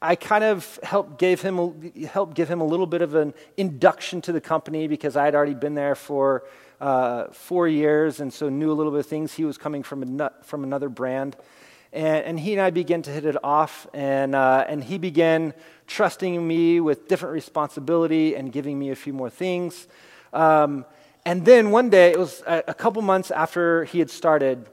I 0.00 0.14
kind 0.14 0.44
of 0.44 0.78
helped, 0.82 1.18
gave 1.18 1.42
him, 1.42 1.92
helped 2.08 2.34
give 2.34 2.48
him 2.48 2.60
a 2.60 2.64
little 2.64 2.86
bit 2.86 3.02
of 3.02 3.14
an 3.14 3.34
induction 3.56 4.20
to 4.22 4.32
the 4.32 4.40
company 4.40 4.86
because 4.86 5.16
I 5.16 5.24
had 5.24 5.34
already 5.34 5.54
been 5.54 5.74
there 5.74 5.96
for 5.96 6.44
uh, 6.80 7.26
four 7.32 7.66
years 7.66 8.20
and 8.20 8.32
so 8.32 8.48
knew 8.48 8.70
a 8.70 8.74
little 8.74 8.92
bit 8.92 9.00
of 9.00 9.06
things. 9.06 9.34
He 9.34 9.44
was 9.44 9.58
coming 9.58 9.82
from, 9.82 10.20
a, 10.20 10.32
from 10.42 10.62
another 10.62 10.88
brand. 10.88 11.36
And, 11.92 12.24
and, 12.24 12.40
he 12.40 12.52
and 12.52 12.60
I 12.60 12.70
began 12.70 13.02
to 13.02 13.10
hit 13.10 13.24
it 13.24 13.36
off, 13.42 13.86
and, 13.94 14.34
uh, 14.34 14.64
and 14.68 14.84
he 14.84 14.98
began 14.98 15.54
trusting 15.86 16.46
me 16.46 16.80
with 16.80 17.08
different 17.08 17.32
responsibility 17.32 18.36
and 18.36 18.52
giving 18.52 18.78
me 18.78 18.90
a 18.90 18.96
few 18.96 19.12
more 19.12 19.30
things. 19.30 19.88
Um, 20.32 20.84
and 21.24 21.44
then 21.44 21.70
one 21.70 21.88
day, 21.90 22.10
it 22.10 22.18
was 22.18 22.42
a, 22.46 22.64
a 22.68 22.74
couple 22.74 23.00
months 23.02 23.30
after 23.30 23.84
he 23.84 23.98
had 23.98 24.10
started, 24.10 24.66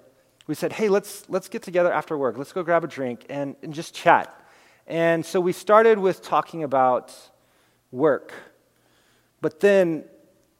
we 0.47 0.55
said, 0.55 0.73
hey, 0.73 0.89
let's, 0.89 1.27
let's 1.29 1.47
get 1.47 1.63
together 1.63 1.91
after 1.91 2.17
work. 2.17 2.37
Let's 2.37 2.51
go 2.51 2.63
grab 2.63 2.83
a 2.83 2.87
drink 2.87 3.25
and, 3.29 3.55
and 3.63 3.73
just 3.73 3.93
chat. 3.93 4.33
And 4.85 5.25
so 5.25 5.39
we 5.39 5.53
started 5.53 5.97
with 5.97 6.21
talking 6.21 6.63
about 6.63 7.13
work. 7.91 8.33
But 9.41 9.59
then, 9.59 10.03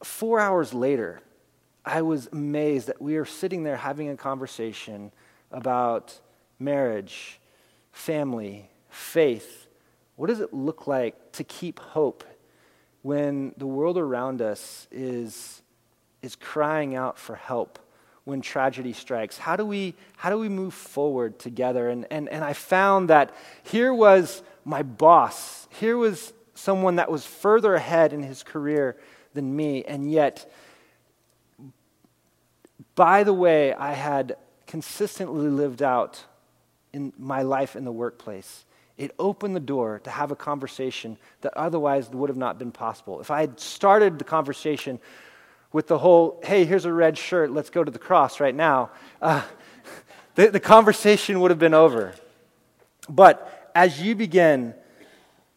four 0.04 0.40
hours 0.40 0.74
later, 0.74 1.22
I 1.86 2.02
was 2.02 2.28
amazed 2.32 2.88
that 2.88 3.02
we 3.02 3.16
were 3.16 3.26
sitting 3.26 3.64
there 3.64 3.78
having 3.78 4.10
a 4.10 4.18
conversation 4.18 5.12
about 5.52 6.20
marriage, 6.60 7.40
family, 7.92 8.70
faith. 8.90 9.68
What 10.16 10.28
does 10.28 10.40
it 10.40 10.54
look 10.54 10.88
like 10.88 11.34
to 11.34 11.44
keep 11.44 11.80
hope 11.80 12.24
when 13.02 13.54
the 13.58 13.68
world 13.68 13.98
around 13.98 14.42
us 14.42 14.88
is, 14.92 15.62
is 16.22 16.36
crying 16.36 16.96
out 16.96 17.18
for 17.18 17.36
help? 17.36 17.80
when 18.26 18.42
tragedy 18.42 18.92
strikes? 18.92 19.38
How 19.38 19.56
do 19.56 19.66
we, 19.66 19.94
how 20.18 20.30
do 20.30 20.38
we 20.38 20.50
move 20.50 20.74
forward 20.74 21.40
together? 21.40 21.90
And, 21.90 22.06
and, 22.12 22.28
and 22.28 22.44
I 22.44 22.54
found 22.54 23.10
that 23.10 23.34
here 23.64 23.94
was 23.94 24.44
my 24.66 24.84
boss. 24.84 25.68
Here 25.80 25.96
was 25.96 26.34
someone 26.56 26.98
that 26.98 27.10
was 27.10 27.26
further 27.26 27.76
ahead 27.76 28.12
in 28.12 28.24
his 28.24 28.44
career 28.44 28.98
than 29.34 29.56
me, 29.56 29.84
and 29.84 30.12
yet 30.12 30.52
by 32.96 33.24
the 33.24 33.34
way 33.34 33.74
I 33.74 33.94
had 33.94 34.38
consistently 34.66 35.50
lived 35.50 35.84
out 35.84 36.24
in 36.96 37.12
my 37.20 37.42
life 37.42 37.76
in 37.76 37.84
the 37.84 37.92
workplace, 37.92 38.64
it 38.98 39.14
opened 39.20 39.54
the 39.54 39.60
door 39.60 40.00
to 40.06 40.10
have 40.10 40.32
a 40.32 40.36
conversation 40.36 41.18
that 41.42 41.54
otherwise 41.58 42.10
would 42.10 42.30
have 42.30 42.38
not 42.38 42.58
been 42.58 42.72
possible. 42.72 43.20
If 43.20 43.30
I 43.30 43.42
had 43.42 43.60
started 43.60 44.18
the 44.18 44.24
conversation 44.24 45.02
with 45.74 45.88
the 45.88 45.98
whole, 45.98 46.40
hey, 46.46 46.64
here's 46.64 46.86
a 46.86 46.94
red 46.94 47.18
shirt, 47.18 47.52
let's 47.52 47.70
go 47.70 47.84
to 47.84 47.92
the 47.92 48.00
cross 48.00 48.40
right 48.40 48.56
now, 48.56 48.92
uh, 49.22 49.42
the, 50.36 50.48
the 50.48 50.60
conversation 50.62 51.42
would 51.42 51.52
have 51.52 51.60
been 51.60 51.74
over. 51.74 52.14
But 53.10 53.72
as 53.76 54.02
you 54.02 54.16
begin 54.16 54.74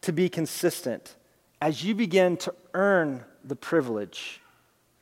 to 0.00 0.12
be 0.12 0.28
consistent, 0.28 1.14
as 1.62 1.84
you 1.84 1.94
begin 1.94 2.36
to 2.38 2.54
earn 2.74 3.24
the 3.44 3.56
privilege 3.56 4.40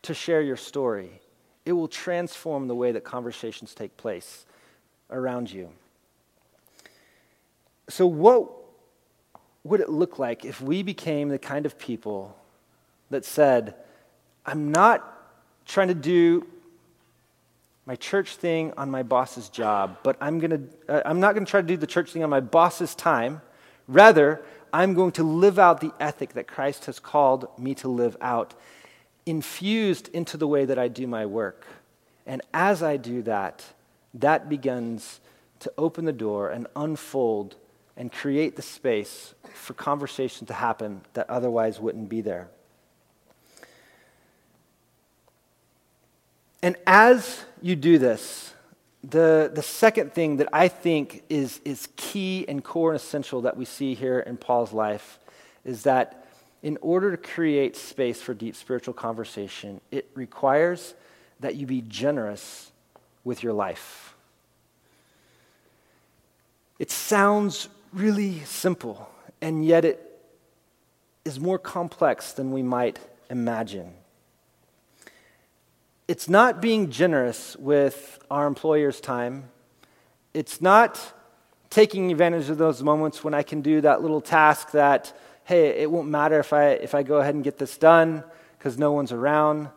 to 0.03 0.13
share 0.13 0.43
your 0.43 0.59
story, 0.59 1.23
it 1.65 1.73
will 1.73 1.89
transform 1.89 2.69
the 2.69 2.75
way 2.75 2.93
that 2.93 3.05
conversations 3.05 3.75
take 3.75 3.97
place 3.97 4.45
around 5.11 5.51
you. 5.51 5.71
So, 7.89 8.07
what 8.07 8.51
would 9.65 9.81
it 9.81 9.89
look 9.89 10.19
like 10.19 10.45
if 10.45 10.61
we 10.61 10.83
became 10.83 11.29
the 11.29 11.39
kind 11.39 11.67
of 11.67 11.79
people 11.79 12.37
that 13.11 13.25
said, 13.25 13.75
I'm 14.45 14.71
not 14.71 15.13
trying 15.67 15.89
to 15.89 15.95
do 15.95 16.47
my 17.85 17.97
church 17.97 18.37
thing 18.37 18.73
on 18.77 18.91
my 18.91 19.03
boss's 19.03 19.49
job, 19.49 19.99
but 20.03 20.17
I'm, 20.21 20.39
gonna, 20.39 20.61
uh, 20.89 21.03
I'm 21.05 21.21
not 21.21 21.35
going 21.35 21.45
to 21.45 21.51
try 21.51 21.61
to 21.61 21.67
do 21.67 21.77
the 21.77 21.87
church 21.87 22.13
thing 22.13 22.25
on 22.25 22.31
my 22.31 22.41
boss's 22.41 22.95
time. 22.95 23.41
Rather, 23.87 24.43
I'm 24.73 24.95
going 24.95 25.13
to 25.13 25.23
live 25.23 25.59
out 25.59 25.81
the 25.81 25.93
ethic 26.01 26.35
that 26.35 26.49
Christ 26.49 26.87
has 26.87 26.99
called 26.99 27.49
me 27.59 27.75
to 27.77 27.89
live 27.89 28.17
out 28.21 28.55
infused 29.25 30.09
into 30.09 30.37
the 30.37 30.47
way 30.47 30.65
that 30.65 30.79
I 30.79 30.89
do 30.89 31.07
my 31.07 31.27
work. 31.27 31.67
And 32.27 32.43
as 32.53 32.83
I 32.83 32.97
do 32.97 33.23
that, 33.23 33.65
that 34.15 34.49
begins 34.49 35.21
to 35.61 35.73
open 35.79 36.05
the 36.05 36.13
door 36.13 36.51
and 36.51 36.67
unfold 36.75 37.57
and 37.97 38.13
create 38.13 38.57
the 38.57 38.63
space 38.63 39.35
for 39.55 39.75
conversation 39.75 40.47
to 40.47 40.55
happen 40.55 41.01
that 41.15 41.29
otherwise 41.31 41.81
wouldn't 41.81 42.09
be 42.09 42.21
there. 42.21 42.49
And 46.63 46.77
as 46.87 47.45
you 47.63 47.77
do 47.77 47.99
this, 47.99 48.53
The, 49.07 49.51
the 49.55 49.63
second 49.63 50.15
thing 50.15 50.39
that 50.39 50.49
I 50.53 50.69
think 50.69 51.23
is, 51.29 51.61
is 51.65 51.89
key 51.95 52.45
and 52.49 52.65
core 52.65 52.91
and 52.91 53.01
essential 53.01 53.43
that 53.43 53.57
we 53.57 53.65
see 53.65 53.95
here 53.95 54.19
in 54.19 54.37
Paul's 54.37 54.73
life 54.73 55.21
is 55.65 55.83
that 55.83 56.27
in 56.61 56.77
order 56.81 57.13
to 57.13 57.17
create 57.17 57.77
space 57.77 58.21
for 58.21 58.35
deep 58.35 58.57
spiritual 58.57 58.95
conversation, 58.95 59.81
it 59.93 60.11
requires 60.15 60.97
that 61.39 61.55
you 61.55 61.67
be 61.67 61.83
generous 61.83 62.73
with 63.23 63.45
your 63.45 63.53
life. 63.53 64.17
It 66.81 66.91
sounds 66.91 67.69
really 67.97 68.41
simple, 68.41 69.09
and 69.41 69.65
yet 69.65 69.85
it 69.87 70.03
is 71.25 71.41
more 71.41 71.59
complex 71.59 72.33
than 72.33 72.53
we 72.53 72.63
might 72.63 72.99
imagine. 73.31 73.95
It's 76.07 76.29
not 76.29 76.61
being 76.61 76.91
generous 76.91 77.57
with 77.57 78.19
our 78.31 78.47
employer's 78.47 79.01
time. 79.01 79.49
It's 80.35 80.61
not 80.61 81.15
taking 81.71 82.13
advantage 82.13 82.51
of 82.51 82.59
those 82.59 82.83
moments 82.83 83.25
when 83.25 83.33
I 83.33 83.43
can 83.43 83.63
do 83.63 83.81
that 83.81 84.03
little 84.03 84.21
task 84.21 84.73
that, 84.73 85.19
hey, 85.45 85.69
it 85.69 85.91
won't 85.91 86.09
matter 86.09 86.39
if 86.39 86.53
I, 86.53 86.69
if 86.73 86.95
I 86.95 87.03
go 87.03 87.17
ahead 87.17 87.35
and 87.35 87.43
get 87.43 87.57
this 87.57 87.79
done 87.79 88.23
because 88.59 88.79
no 88.79 88.93
one's 88.93 89.11
around. 89.11 89.71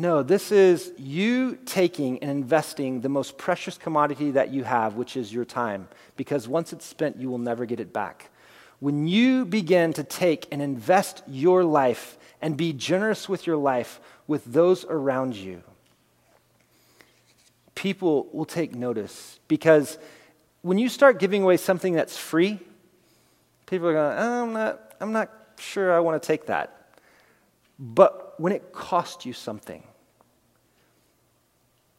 No, 0.00 0.22
this 0.22 0.50
is 0.50 0.94
you 0.96 1.58
taking 1.66 2.20
and 2.20 2.30
investing 2.30 3.02
the 3.02 3.10
most 3.10 3.36
precious 3.36 3.76
commodity 3.76 4.30
that 4.30 4.50
you 4.50 4.64
have, 4.64 4.94
which 4.94 5.14
is 5.14 5.30
your 5.30 5.44
time, 5.44 5.88
because 6.16 6.48
once 6.48 6.72
it's 6.72 6.86
spent, 6.86 7.18
you 7.18 7.28
will 7.28 7.36
never 7.36 7.66
get 7.66 7.80
it 7.80 7.92
back. 7.92 8.30
When 8.78 9.06
you 9.06 9.44
begin 9.44 9.92
to 9.92 10.02
take 10.02 10.48
and 10.50 10.62
invest 10.62 11.22
your 11.28 11.64
life 11.64 12.16
and 12.40 12.56
be 12.56 12.72
generous 12.72 13.28
with 13.28 13.46
your 13.46 13.58
life 13.58 14.00
with 14.26 14.42
those 14.46 14.86
around 14.86 15.36
you, 15.36 15.62
people 17.74 18.26
will 18.32 18.46
take 18.46 18.74
notice. 18.74 19.38
Because 19.48 19.98
when 20.62 20.78
you 20.78 20.88
start 20.88 21.18
giving 21.18 21.42
away 21.42 21.58
something 21.58 21.92
that's 21.92 22.16
free, 22.16 22.58
people 23.66 23.88
are 23.88 23.92
going, 23.92 24.18
oh, 24.18 24.42
I'm, 24.44 24.52
not, 24.54 24.94
I'm 24.98 25.12
not 25.12 25.30
sure 25.58 25.92
I 25.92 26.00
want 26.00 26.22
to 26.22 26.26
take 26.26 26.46
that. 26.46 26.96
But 27.78 28.40
when 28.40 28.54
it 28.54 28.72
costs 28.72 29.26
you 29.26 29.34
something, 29.34 29.82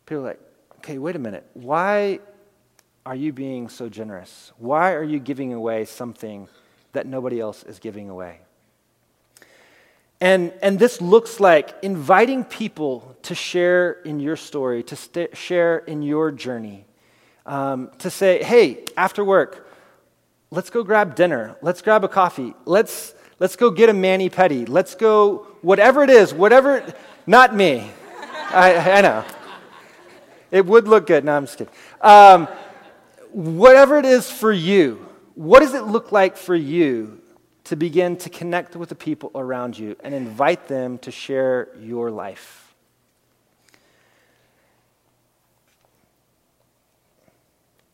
people 0.06 0.24
are 0.24 0.30
like, 0.30 0.40
okay, 0.78 0.98
wait 0.98 1.16
a 1.16 1.20
minute. 1.20 1.46
Why 1.54 2.20
are 3.06 3.16
you 3.16 3.34
being 3.34 3.70
so 3.70 3.90
generous? 3.90 4.52
Why 4.58 4.94
are 4.94 5.04
you 5.04 5.20
giving 5.20 5.54
away 5.54 5.86
something 5.86 6.48
that 6.94 7.08
nobody 7.08 7.40
else 7.40 7.64
is 7.64 7.80
giving 7.80 8.10
away? 8.10 8.40
And, 10.20 10.54
and 10.62 10.78
this 10.78 11.02
looks 11.02 11.40
like 11.40 11.74
inviting 11.82 12.44
people 12.44 13.16
to 13.24 13.34
share 13.34 13.94
in 14.06 14.20
your 14.20 14.36
story, 14.36 14.84
to 14.84 14.96
st- 14.96 15.36
share 15.36 15.80
in 15.80 16.04
your 16.04 16.32
journey, 16.32 16.86
um, 17.48 17.90
to 18.00 18.12
say, 18.12 18.44
hey, 18.44 18.86
after 18.96 19.26
work, 19.26 19.68
let's 20.52 20.70
go 20.70 20.84
grab 20.84 21.16
dinner, 21.16 21.56
let's 21.64 21.82
grab 21.82 22.04
a 22.04 22.08
coffee, 22.08 22.54
let's, 22.66 23.16
let's 23.40 23.56
go 23.56 23.72
get 23.72 23.90
a 23.90 23.94
mani 23.94 24.30
pedi, 24.30 24.70
let's 24.70 24.94
go, 24.94 25.48
whatever 25.64 26.04
it 26.04 26.12
is, 26.12 26.36
whatever, 26.36 26.86
not 27.26 27.56
me. 27.56 27.90
I, 28.52 28.92
I 28.92 29.02
know. 29.02 29.26
It 30.52 30.66
would 30.66 30.88
look 30.88 31.08
good. 31.08 31.24
No, 31.26 31.36
I'm 31.36 31.46
just 31.46 31.58
kidding. 31.58 31.74
Um, 32.02 32.48
whatever 33.32 33.98
it 33.98 34.06
is 34.06 34.30
for 34.30 34.52
you, 34.52 35.08
what 35.36 35.62
does 35.62 35.74
it 35.74 35.84
look 35.84 36.12
like 36.12 36.38
for 36.38 36.56
you 36.56 37.22
to 37.72 37.76
begin 37.76 38.18
to 38.18 38.30
connect 38.30 38.76
with 38.76 38.90
the 38.90 38.96
people 38.96 39.32
around 39.36 39.78
you 39.78 39.96
and 40.04 40.14
invite 40.14 40.68
them 40.68 40.98
to 41.00 41.12
share 41.12 41.70
your 41.80 42.12
life. 42.12 42.74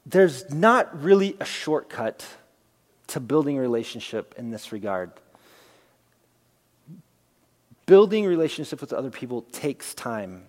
There's 0.06 0.52
not 0.54 1.04
really 1.04 1.36
a 1.40 1.46
shortcut 1.46 2.26
to 3.08 3.20
building 3.20 3.58
a 3.58 3.62
relationship 3.62 4.34
in 4.38 4.52
this 4.52 4.72
regard. 4.72 5.12
Building 7.86 8.26
relationship 8.26 8.80
with 8.80 8.94
other 8.94 9.12
people 9.12 9.44
takes 9.52 9.94
time. 9.94 10.43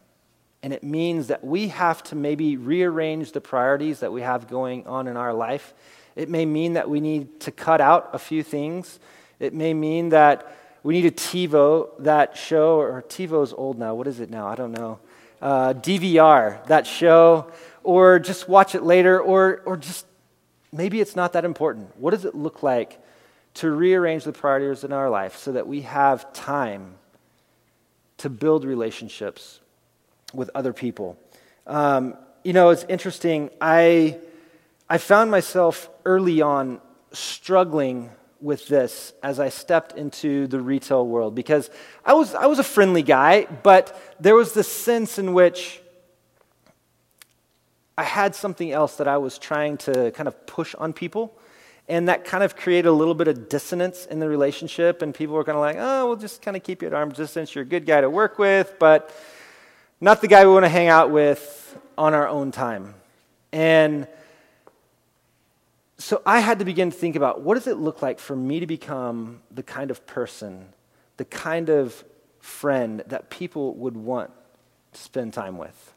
And 0.63 0.73
it 0.73 0.83
means 0.83 1.29
that 1.29 1.45
we 1.45 1.69
have 1.69 2.03
to 2.05 2.17
maybe 2.17 2.57
rearrange 2.57 3.33
the 3.33 3.41
priorities 3.41 4.01
that 4.01 4.13
we 4.13 4.23
have 4.23 4.49
going 4.49 4.87
on 4.87 5.07
in 5.07 5.17
our 5.17 5.33
life 5.33 5.73
it 6.19 6.29
may 6.29 6.45
mean 6.45 6.73
that 6.73 6.91
we 6.91 6.99
need 7.01 7.39
to 7.43 7.53
cut 7.53 7.81
out 7.81 8.11
a 8.13 8.19
few 8.19 8.43
things. 8.43 8.99
It 9.39 9.55
may 9.55 9.73
mean 9.73 10.09
that 10.09 10.53
we 10.83 11.01
need 11.01 11.17
to 11.17 11.49
TiVo 11.49 11.91
that 12.01 12.37
show, 12.37 12.81
or 12.81 13.03
TiVo's 13.03 13.53
old 13.53 13.79
now. 13.79 13.95
What 13.95 14.09
is 14.09 14.19
it 14.19 14.29
now? 14.29 14.49
I 14.49 14.57
don't 14.57 14.73
know. 14.73 14.99
Uh, 15.41 15.75
DVR 15.75 16.67
that 16.67 16.89
show, 16.89 17.53
or 17.85 18.19
just 18.19 18.49
watch 18.49 18.75
it 18.75 18.83
later, 18.83 19.21
or, 19.21 19.63
or 19.65 19.77
just 19.77 20.07
maybe 20.73 21.01
it's 21.01 21.15
not 21.15 21.35
that 21.35 21.45
important. 21.45 21.97
What 21.97 22.11
does 22.11 22.25
it 22.25 22.35
look 22.35 22.65
like 22.65 22.99
to 23.55 23.71
rearrange 23.71 24.25
the 24.25 24.33
priorities 24.33 24.83
in 24.83 24.93
our 24.93 25.09
life 25.09 25.37
so 25.37 25.53
that 25.53 25.69
we 25.69 25.83
have 25.83 26.33
time 26.33 26.97
to 28.17 28.29
build 28.29 28.65
relationships 28.65 29.61
with 30.35 30.51
other 30.55 30.73
people? 30.73 31.19
Um, 31.67 32.17
you 32.45 32.53
know, 32.53 32.71
it's 32.71 32.85
interesting. 32.89 33.51
I 33.61 34.19
I 34.91 34.97
found 34.97 35.31
myself 35.31 35.91
early 36.07 36.41
on 36.41 36.81
struggling 37.13 38.11
with 38.41 38.69
this 38.69 39.13
as 39.23 39.39
I 39.39 39.51
stepped 39.51 39.93
into 39.93 40.47
the 40.47 40.61
retail 40.61 41.07
world 41.07 41.35
because 41.35 41.69
I 42.07 42.15
was, 42.15 42.35
I 42.35 42.47
was 42.47 42.59
a 42.59 42.65
friendly 42.65 43.03
guy, 43.03 43.47
but 43.63 44.01
there 44.21 44.35
was 44.35 44.55
this 44.55 44.69
sense 44.69 45.19
in 45.19 45.35
which 45.35 45.83
I 47.99 48.05
had 48.05 48.35
something 48.35 48.73
else 48.73 48.97
that 48.97 49.09
I 49.09 49.19
was 49.19 49.39
trying 49.39 49.77
to 49.79 50.11
kind 50.13 50.29
of 50.29 50.47
push 50.47 50.75
on 50.75 50.93
people. 50.95 51.37
And 51.87 52.09
that 52.09 52.25
kind 52.25 52.45
of 52.45 52.55
created 52.55 52.89
a 52.89 52.93
little 52.93 53.15
bit 53.15 53.29
of 53.29 53.49
dissonance 53.49 54.07
in 54.07 54.21
the 54.21 54.29
relationship. 54.29 55.03
And 55.03 55.15
people 55.15 55.35
were 55.35 55.45
kind 55.45 55.57
of 55.57 55.63
like, 55.63 55.77
oh, 55.79 56.07
we'll 56.07 56.17
just 56.17 56.43
kind 56.43 56.57
of 56.57 56.63
keep 56.63 56.83
you 56.83 56.89
at 56.89 56.95
arm's 56.95 57.17
distance. 57.17 57.55
You're 57.55 57.65
a 57.65 57.67
good 57.67 57.87
guy 57.87 58.01
to 58.03 58.11
work 58.11 58.39
with, 58.39 58.75
but 58.79 59.11
not 60.01 60.21
the 60.21 60.29
guy 60.29 60.47
we 60.47 60.53
want 60.53 60.65
to 60.65 60.69
hang 60.69 60.89
out 60.89 61.11
with 61.11 61.79
on 61.97 62.15
our 62.15 62.29
own 62.29 62.53
time. 62.53 62.95
And 63.53 64.07
so 65.99 66.23
I 66.25 66.41
had 66.41 66.61
to 66.61 66.65
begin 66.65 66.91
to 66.91 66.97
think 66.97 67.17
about 67.17 67.41
what 67.43 67.55
does 67.55 67.67
it 67.67 67.79
look 67.79 68.03
like 68.03 68.21
for 68.21 68.37
me 68.37 68.61
to 68.61 68.67
become 68.67 69.43
the 69.51 69.65
kind 69.65 69.91
of 69.91 70.07
person, 70.07 70.69
the 71.17 71.25
kind 71.25 71.69
of 71.69 72.05
friend 72.41 73.03
that 73.09 73.31
people 73.31 73.75
would 73.75 73.97
want 73.97 74.31
to 74.93 75.01
spend 75.01 75.35
time 75.35 75.59
with. 75.59 75.95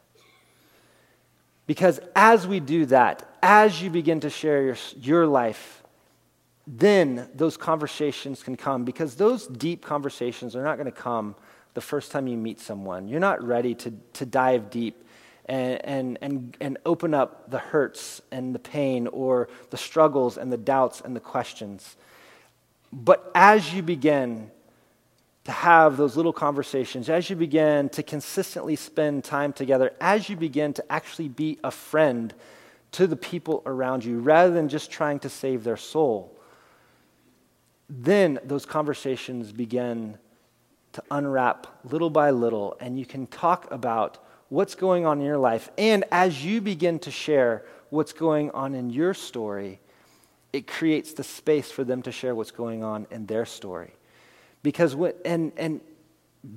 Because 1.66 2.00
as 2.16 2.46
we 2.46 2.58
do 2.58 2.86
that, 2.86 3.36
as 3.42 3.80
you 3.80 3.90
begin 3.90 4.20
to 4.20 4.30
share 4.30 4.62
your, 4.62 4.76
your 5.00 5.26
life, 5.26 5.82
then 6.66 7.28
those 7.34 7.56
conversations 7.56 8.42
can 8.42 8.56
come 8.56 8.84
because 8.84 9.14
those 9.14 9.46
deep 9.46 9.84
conversations 9.84 10.56
are 10.56 10.64
not 10.64 10.76
going 10.76 10.86
to 10.86 10.92
come 10.92 11.36
the 11.74 11.80
first 11.80 12.12
time 12.12 12.26
you 12.26 12.36
meet 12.36 12.60
someone. 12.60 13.08
You're 13.08 13.20
not 13.20 13.42
ready 13.42 13.74
to, 13.76 13.92
to 14.14 14.26
dive 14.26 14.70
deep 14.70 15.04
and, 15.46 15.84
and, 15.84 16.18
and, 16.20 16.56
and 16.60 16.78
open 16.86 17.14
up 17.14 17.50
the 17.50 17.58
hurts 17.58 18.20
and 18.30 18.54
the 18.54 18.58
pain 18.58 19.06
or 19.06 19.48
the 19.70 19.76
struggles 19.76 20.36
and 20.38 20.52
the 20.52 20.56
doubts 20.56 21.00
and 21.00 21.16
the 21.16 21.20
questions. 21.20 21.96
But 22.92 23.30
as 23.34 23.72
you 23.72 23.82
begin 23.82 24.50
to 25.44 25.52
have 25.52 25.96
those 25.96 26.16
little 26.16 26.32
conversations, 26.32 27.08
as 27.08 27.28
you 27.28 27.36
begin 27.36 27.88
to 27.90 28.02
consistently 28.02 28.76
spend 28.76 29.24
time 29.24 29.52
together, 29.52 29.92
as 30.00 30.28
you 30.28 30.36
begin 30.36 30.72
to 30.74 30.92
actually 30.92 31.28
be 31.28 31.58
a 31.64 31.70
friend 31.70 32.32
to 32.92 33.06
the 33.06 33.16
people 33.16 33.62
around 33.66 34.04
you 34.04 34.20
rather 34.20 34.52
than 34.52 34.68
just 34.68 34.90
trying 34.90 35.18
to 35.18 35.28
save 35.28 35.64
their 35.64 35.76
soul, 35.76 36.38
then 37.88 38.38
those 38.44 38.64
conversations 38.64 39.50
begin 39.50 40.16
to 40.92 41.02
unwrap 41.10 41.66
little 41.84 42.10
by 42.10 42.30
little, 42.30 42.76
and 42.80 42.98
you 42.98 43.06
can 43.06 43.26
talk 43.26 43.70
about 43.70 44.18
what's 44.48 44.74
going 44.74 45.06
on 45.06 45.18
in 45.20 45.24
your 45.24 45.38
life. 45.38 45.70
And 45.78 46.04
as 46.12 46.44
you 46.44 46.60
begin 46.60 46.98
to 47.00 47.10
share 47.10 47.64
what's 47.90 48.12
going 48.12 48.50
on 48.50 48.74
in 48.74 48.90
your 48.90 49.14
story, 49.14 49.80
it 50.52 50.66
creates 50.66 51.14
the 51.14 51.24
space 51.24 51.70
for 51.70 51.84
them 51.84 52.02
to 52.02 52.12
share 52.12 52.34
what's 52.34 52.50
going 52.50 52.84
on 52.84 53.06
in 53.10 53.26
their 53.26 53.46
story. 53.46 53.92
Because, 54.62 54.94
and, 55.24 55.52
and 55.56 55.80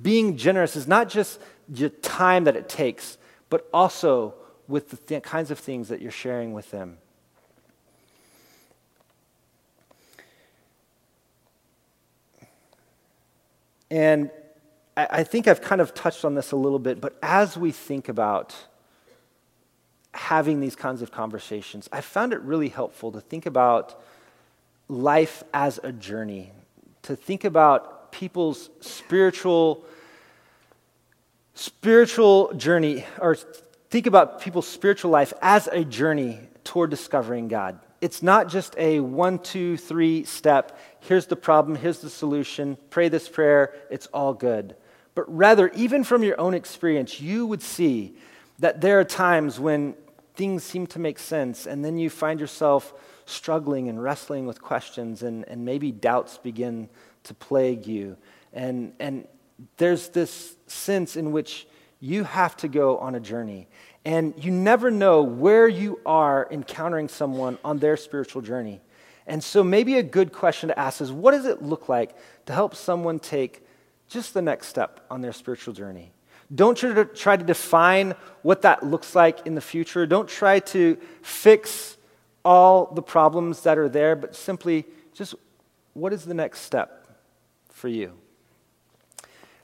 being 0.02 0.36
generous 0.36 0.76
is 0.76 0.86
not 0.86 1.08
just 1.08 1.40
the 1.68 1.88
time 1.88 2.44
that 2.44 2.56
it 2.56 2.68
takes, 2.68 3.16
but 3.48 3.68
also 3.72 4.34
with 4.68 4.90
the 4.90 4.96
th- 4.96 5.22
kinds 5.22 5.50
of 5.50 5.58
things 5.58 5.88
that 5.88 6.00
you're 6.00 6.10
sharing 6.10 6.52
with 6.52 6.70
them. 6.70 6.98
And 13.90 14.30
I 14.96 15.24
think 15.24 15.46
I've 15.46 15.60
kind 15.60 15.80
of 15.80 15.94
touched 15.94 16.24
on 16.24 16.34
this 16.34 16.52
a 16.52 16.56
little 16.56 16.78
bit, 16.78 17.00
but 17.00 17.18
as 17.22 17.56
we 17.56 17.70
think 17.70 18.08
about 18.08 18.54
having 20.14 20.60
these 20.60 20.74
kinds 20.74 21.02
of 21.02 21.12
conversations, 21.12 21.88
I 21.92 22.00
found 22.00 22.32
it 22.32 22.40
really 22.40 22.70
helpful 22.70 23.12
to 23.12 23.20
think 23.20 23.44
about 23.44 24.00
life 24.88 25.42
as 25.52 25.78
a 25.82 25.92
journey, 25.92 26.52
to 27.02 27.14
think 27.14 27.44
about 27.44 28.10
people's 28.12 28.70
spiritual 28.80 29.84
spiritual 31.54 32.52
journey 32.54 33.04
or 33.18 33.34
think 33.88 34.06
about 34.06 34.40
people's 34.42 34.68
spiritual 34.68 35.10
life 35.10 35.32
as 35.40 35.66
a 35.68 35.84
journey 35.84 36.38
toward 36.64 36.90
discovering 36.90 37.48
God. 37.48 37.78
It's 38.00 38.22
not 38.22 38.48
just 38.48 38.74
a 38.78 39.00
one, 39.00 39.38
two, 39.38 39.76
three 39.76 40.24
step. 40.24 40.78
Here's 41.00 41.26
the 41.26 41.36
problem, 41.36 41.76
here's 41.76 42.00
the 42.00 42.10
solution. 42.10 42.76
Pray 42.90 43.08
this 43.08 43.28
prayer, 43.28 43.74
it's 43.90 44.06
all 44.08 44.34
good. 44.34 44.76
But 45.14 45.34
rather, 45.34 45.70
even 45.70 46.04
from 46.04 46.22
your 46.22 46.38
own 46.38 46.52
experience, 46.52 47.20
you 47.20 47.46
would 47.46 47.62
see 47.62 48.16
that 48.58 48.80
there 48.80 49.00
are 49.00 49.04
times 49.04 49.58
when 49.58 49.94
things 50.34 50.62
seem 50.62 50.86
to 50.88 50.98
make 50.98 51.18
sense, 51.18 51.66
and 51.66 51.84
then 51.84 51.98
you 51.98 52.10
find 52.10 52.38
yourself 52.38 52.92
struggling 53.24 53.88
and 53.88 54.02
wrestling 54.02 54.46
with 54.46 54.60
questions, 54.60 55.22
and, 55.22 55.48
and 55.48 55.64
maybe 55.64 55.90
doubts 55.90 56.36
begin 56.38 56.88
to 57.24 57.34
plague 57.34 57.86
you. 57.86 58.16
And, 58.52 58.92
and 59.00 59.26
there's 59.78 60.10
this 60.10 60.56
sense 60.66 61.16
in 61.16 61.32
which 61.32 61.66
you 61.98 62.24
have 62.24 62.56
to 62.58 62.68
go 62.68 62.98
on 62.98 63.14
a 63.14 63.20
journey. 63.20 63.68
And 64.06 64.34
you 64.38 64.52
never 64.52 64.88
know 64.92 65.24
where 65.24 65.66
you 65.66 65.98
are 66.06 66.46
encountering 66.52 67.08
someone 67.08 67.58
on 67.64 67.80
their 67.80 67.96
spiritual 67.96 68.40
journey. 68.40 68.80
And 69.26 69.42
so, 69.42 69.64
maybe 69.64 69.98
a 69.98 70.02
good 70.04 70.32
question 70.32 70.68
to 70.68 70.78
ask 70.78 71.00
is 71.00 71.10
what 71.10 71.32
does 71.32 71.44
it 71.44 71.60
look 71.60 71.88
like 71.88 72.14
to 72.46 72.52
help 72.52 72.76
someone 72.76 73.18
take 73.18 73.66
just 74.08 74.32
the 74.32 74.40
next 74.40 74.68
step 74.68 75.04
on 75.10 75.22
their 75.22 75.32
spiritual 75.32 75.74
journey? 75.74 76.12
Don't 76.54 76.78
try 76.78 76.94
to, 76.94 77.04
try 77.04 77.36
to 77.36 77.42
define 77.42 78.14
what 78.42 78.62
that 78.62 78.84
looks 78.84 79.16
like 79.16 79.44
in 79.44 79.56
the 79.56 79.60
future. 79.60 80.06
Don't 80.06 80.28
try 80.28 80.60
to 80.60 80.96
fix 81.22 81.96
all 82.44 82.86
the 82.94 83.02
problems 83.02 83.62
that 83.62 83.76
are 83.76 83.88
there, 83.88 84.14
but 84.14 84.36
simply 84.36 84.84
just 85.14 85.34
what 85.94 86.12
is 86.12 86.24
the 86.24 86.34
next 86.34 86.60
step 86.60 87.08
for 87.70 87.88
you? 87.88 88.12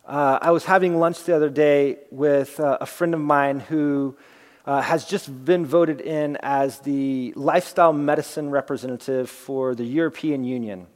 Uh, 0.04 0.40
I 0.42 0.50
was 0.50 0.64
having 0.64 0.98
lunch 0.98 1.22
the 1.22 1.36
other 1.36 1.48
day 1.48 1.98
with 2.10 2.58
uh, 2.58 2.78
a 2.80 2.86
friend 2.86 3.14
of 3.14 3.20
mine 3.20 3.60
who 3.60 4.16
uh, 4.66 4.80
has 4.80 5.04
just 5.04 5.44
been 5.44 5.66
voted 5.66 6.00
in 6.00 6.36
as 6.42 6.78
the 6.80 7.32
lifestyle 7.36 7.92
medicine 7.92 8.50
representative 8.50 9.28
for 9.28 9.74
the 9.74 9.84
European 9.84 10.44
Union. 10.44 10.86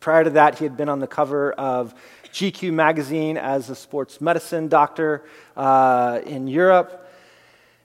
Prior 0.00 0.24
to 0.24 0.30
that, 0.30 0.58
he 0.58 0.64
had 0.64 0.76
been 0.76 0.88
on 0.88 1.00
the 1.00 1.06
cover 1.06 1.52
of 1.52 1.94
GQ 2.32 2.72
magazine 2.72 3.36
as 3.36 3.70
a 3.70 3.74
sports 3.74 4.20
medicine 4.20 4.68
doctor 4.68 5.24
uh, 5.56 6.20
in 6.26 6.46
Europe. 6.46 7.00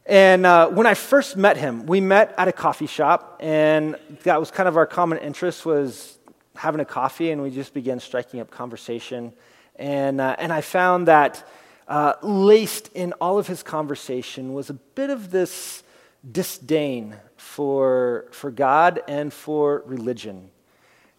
And 0.06 0.46
uh, 0.46 0.70
when 0.70 0.88
I 0.88 0.96
first 0.96 1.38
met 1.38 1.56
him, 1.56 1.86
we 1.86 2.02
met 2.02 2.34
at 2.38 2.48
a 2.48 2.52
coffee 2.52 2.88
shop, 2.88 3.38
and 3.40 3.96
that 4.24 4.40
was 4.40 4.50
kind 4.50 4.68
of 4.68 4.76
our 4.76 4.88
common 4.88 5.20
interest 5.20 5.66
was 5.66 6.18
having 6.56 6.82
a 6.82 6.86
coffee, 6.86 7.32
and 7.32 7.42
we 7.42 7.52
just 7.52 7.74
began 7.74 8.00
striking 8.00 8.40
up 8.40 8.50
conversation. 8.50 9.32
And, 9.76 10.20
uh, 10.20 10.36
and 10.40 10.52
I 10.52 10.62
found 10.62 11.08
that 11.08 11.48
uh, 11.90 12.14
laced 12.22 12.90
in 12.94 13.14
all 13.14 13.40
of 13.40 13.48
his 13.48 13.64
conversation 13.64 14.54
was 14.54 14.70
a 14.70 14.76
bit 14.76 15.10
of 15.10 15.32
this 15.32 15.84
disdain 16.32 17.16
for, 17.36 18.28
for 18.32 18.52
God 18.52 19.02
and 19.08 19.34
for 19.34 19.82
religion. 19.88 20.52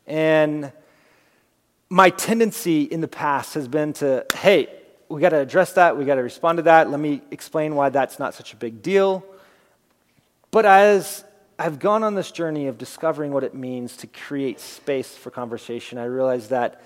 And 0.07 0.73
my 1.89 2.11
tendency 2.11 2.83
in 2.85 3.01
the 3.01 3.09
past 3.09 3.55
has 3.55 3.67
been 3.67 3.93
to, 3.95 4.25
hey, 4.33 4.69
we 5.09 5.21
got 5.21 5.31
to 5.31 5.41
address 5.41 5.73
that, 5.73 5.97
we 5.97 6.05
got 6.05 6.15
to 6.15 6.23
respond 6.23 6.59
to 6.59 6.63
that. 6.63 6.89
Let 6.89 7.01
me 7.01 7.21
explain 7.33 7.75
why 7.75 7.89
that's 7.89 8.21
not 8.21 8.35
such 8.35 8.53
a 8.53 8.57
big 8.57 8.81
deal. 8.81 9.25
But 10.53 10.67
as 10.67 11.25
I've 11.59 11.81
gone 11.81 12.05
on 12.05 12.15
this 12.15 12.31
journey 12.31 12.69
of 12.69 12.79
discovering 12.79 13.33
what 13.33 13.43
it 13.43 13.55
means 13.55 13.97
to 13.99 14.07
create 14.07 14.61
space 14.61 15.17
for 15.17 15.33
conversation, 15.33 15.99
I 15.99 16.05
realized 16.05 16.51
that 16.51 16.81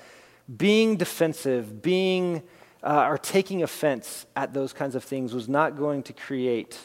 being 0.56 0.96
defensive, 0.96 1.82
being 1.82 2.42
uh, 2.84 3.06
or 3.08 3.16
taking 3.16 3.62
offense 3.62 4.26
at 4.36 4.52
those 4.52 4.72
kinds 4.74 4.94
of 4.94 5.02
things 5.02 5.34
was 5.34 5.48
not 5.48 5.76
going 5.76 6.02
to 6.02 6.12
create 6.12 6.78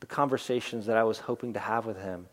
the 0.00 0.06
conversations 0.06 0.86
that 0.86 0.98
I 0.98 1.04
was 1.04 1.18
hoping 1.18 1.54
to 1.54 1.58
have 1.58 1.86
with 1.86 1.96
him. 1.96 2.26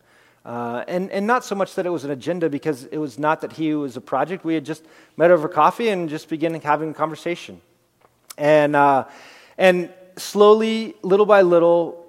Uh, 0.44 0.84
and, 0.86 1.10
and 1.10 1.26
not 1.26 1.42
so 1.42 1.54
much 1.54 1.74
that 1.76 1.86
it 1.86 1.90
was 1.90 2.04
an 2.04 2.10
agenda 2.10 2.50
because 2.50 2.84
it 2.84 2.98
was 2.98 3.18
not 3.18 3.40
that 3.40 3.54
he 3.54 3.74
was 3.74 3.96
a 3.96 4.00
project. 4.00 4.44
We 4.44 4.52
had 4.52 4.66
just 4.66 4.84
met 5.16 5.30
over 5.30 5.48
coffee 5.48 5.88
and 5.88 6.10
just 6.10 6.28
began 6.28 6.52
having 6.60 6.90
a 6.90 6.94
conversation. 6.94 7.62
And, 8.36 8.76
uh, 8.76 9.06
and 9.56 9.88
slowly, 10.18 10.94
little 11.00 11.24
by 11.24 11.40
little, 11.40 12.04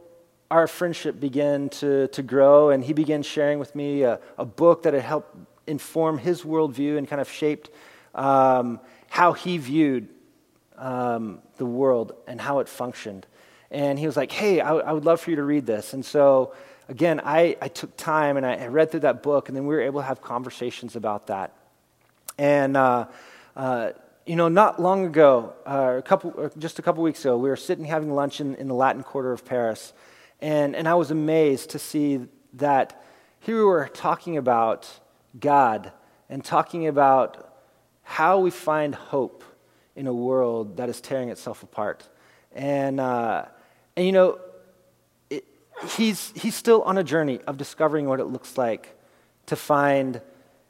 our 0.51 0.67
friendship 0.67 1.17
began 1.21 1.69
to, 1.69 2.09
to 2.09 2.21
grow, 2.21 2.71
and 2.71 2.83
he 2.83 2.91
began 2.91 3.23
sharing 3.23 3.57
with 3.57 3.73
me 3.73 4.03
a, 4.03 4.19
a 4.37 4.45
book 4.45 4.83
that 4.83 4.93
had 4.93 5.03
helped 5.03 5.33
inform 5.65 6.17
his 6.17 6.41
worldview 6.41 6.97
and 6.97 7.07
kind 7.07 7.21
of 7.21 7.31
shaped 7.31 7.69
um, 8.13 8.81
how 9.09 9.31
he 9.31 9.57
viewed 9.57 10.09
um, 10.77 11.39
the 11.57 11.65
world 11.65 12.13
and 12.27 12.39
how 12.39 12.59
it 12.59 12.69
functioned. 12.69 13.25
And 13.71 13.97
he 13.97 14.05
was 14.05 14.15
like, 14.15 14.31
hey, 14.31 14.61
I, 14.61 14.73
I, 14.75 14.91
would 14.91 15.05
love 15.05 15.19
for 15.21 15.31
you 15.31 15.35
to 15.37 15.43
read 15.43 15.65
this. 15.65 15.93
And 15.93 16.05
so, 16.05 16.53
again, 16.87 17.19
I, 17.23 17.57
I 17.61 17.67
took 17.67 17.95
time 17.97 18.37
and 18.37 18.45
I, 18.45 18.55
I, 18.55 18.67
read 18.67 18.91
through 18.91 19.01
that 19.01 19.23
book, 19.23 19.49
and 19.49 19.55
then 19.55 19.65
we 19.65 19.75
were 19.75 19.81
able 19.81 20.01
to 20.01 20.05
have 20.05 20.21
conversations 20.21 20.95
about 20.95 21.27
that. 21.27 21.53
And, 22.37 22.77
uh, 22.77 23.07
uh, 23.55 23.91
you 24.25 24.35
know, 24.35 24.47
not 24.47 24.81
long 24.81 25.05
ago, 25.05 25.53
uh, 25.65 25.95
a 25.97 26.01
couple, 26.01 26.51
just 26.57 26.79
a 26.79 26.81
couple 26.81 27.03
weeks 27.03 27.21
ago, 27.21 27.37
we 27.37 27.49
were 27.49 27.55
sitting 27.55 27.85
having 27.85 28.13
lunch 28.13 28.41
in, 28.41 28.55
in 28.55 28.67
the 28.67 28.73
Latin 28.73 29.03
Quarter 29.03 29.31
of 29.31 29.45
Paris. 29.45 29.93
And, 30.41 30.75
and 30.75 30.87
I 30.87 30.95
was 30.95 31.11
amazed 31.11 31.71
to 31.71 31.79
see 31.79 32.21
that 32.53 33.03
here 33.39 33.57
we 33.57 33.63
were 33.63 33.87
talking 33.87 34.37
about 34.37 34.99
God 35.39 35.91
and 36.29 36.43
talking 36.43 36.87
about 36.87 37.53
how 38.03 38.39
we 38.39 38.51
find 38.51 38.95
hope 38.95 39.43
in 39.95 40.07
a 40.07 40.13
world 40.13 40.77
that 40.77 40.89
is 40.89 41.01
tearing 41.01 41.29
itself 41.29 41.63
apart. 41.63 42.07
And, 42.53 42.99
uh, 42.99 43.45
and 43.95 44.05
you 44.05 44.11
know, 44.11 44.39
it, 45.29 45.45
he's, 45.97 46.31
he's 46.35 46.55
still 46.55 46.81
on 46.83 46.97
a 46.97 47.03
journey 47.03 47.39
of 47.47 47.57
discovering 47.57 48.07
what 48.07 48.19
it 48.19 48.25
looks 48.25 48.57
like 48.57 48.95
to 49.47 49.55
find 49.55 50.21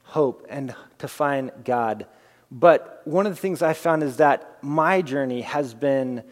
hope 0.02 0.46
and 0.48 0.74
to 0.98 1.08
find 1.08 1.50
God. 1.64 2.06
But 2.50 3.02
one 3.04 3.26
of 3.26 3.32
the 3.32 3.40
things 3.40 3.62
I 3.62 3.72
found 3.72 4.02
is 4.02 4.18
that 4.18 4.58
my 4.62 5.02
journey 5.02 5.42
has 5.42 5.74
been 5.74 6.22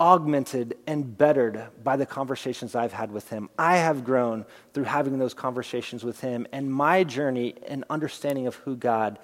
augmented 0.00 0.76
and 0.84 1.16
bettered 1.16 1.64
by 1.84 1.96
the 1.96 2.04
conversations 2.04 2.74
I've 2.74 2.92
had 2.92 3.12
with 3.12 3.28
him. 3.28 3.48
I 3.56 3.76
have 3.76 4.04
grown 4.04 4.44
through 4.74 4.84
having 4.84 5.18
those 5.18 5.32
conversations 5.32 6.02
with 6.02 6.20
him, 6.20 6.46
and 6.50 6.72
my 6.72 7.04
journey 7.04 7.54
and 7.68 7.84
understanding 7.88 8.48
of 8.48 8.56
who 8.56 8.74
God 8.74 9.20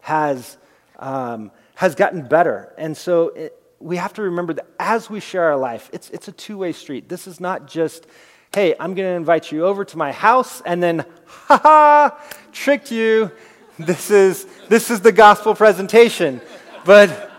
has, 0.00 0.58
um, 0.98 1.52
has 1.76 1.94
gotten 1.94 2.26
better. 2.26 2.72
And 2.76 2.96
so 2.96 3.28
it, 3.28 3.62
we 3.78 3.96
have 3.98 4.14
to 4.14 4.22
remember 4.22 4.54
that 4.54 4.66
as 4.80 5.08
we 5.08 5.20
share 5.20 5.44
our 5.44 5.56
life, 5.56 5.90
it's, 5.92 6.10
it's 6.10 6.26
a 6.26 6.32
two 6.32 6.58
way 6.58 6.72
street. 6.72 7.08
This 7.08 7.26
is 7.26 7.38
not 7.38 7.68
just, 7.68 8.06
hey, 8.54 8.74
I'm 8.80 8.94
going 8.94 9.06
to 9.06 9.14
invite 9.14 9.52
you 9.52 9.64
over 9.66 9.84
to 9.84 9.98
my 9.98 10.10
house 10.10 10.62
and 10.62 10.82
then, 10.82 11.04
ha 11.26 11.58
ha, 11.58 12.24
tricked 12.50 12.90
you. 12.90 13.30
This 13.78 14.10
is, 14.10 14.46
this 14.68 14.90
is 14.90 15.02
the 15.02 15.12
gospel 15.12 15.54
presentation. 15.54 16.40
But, 16.86 17.30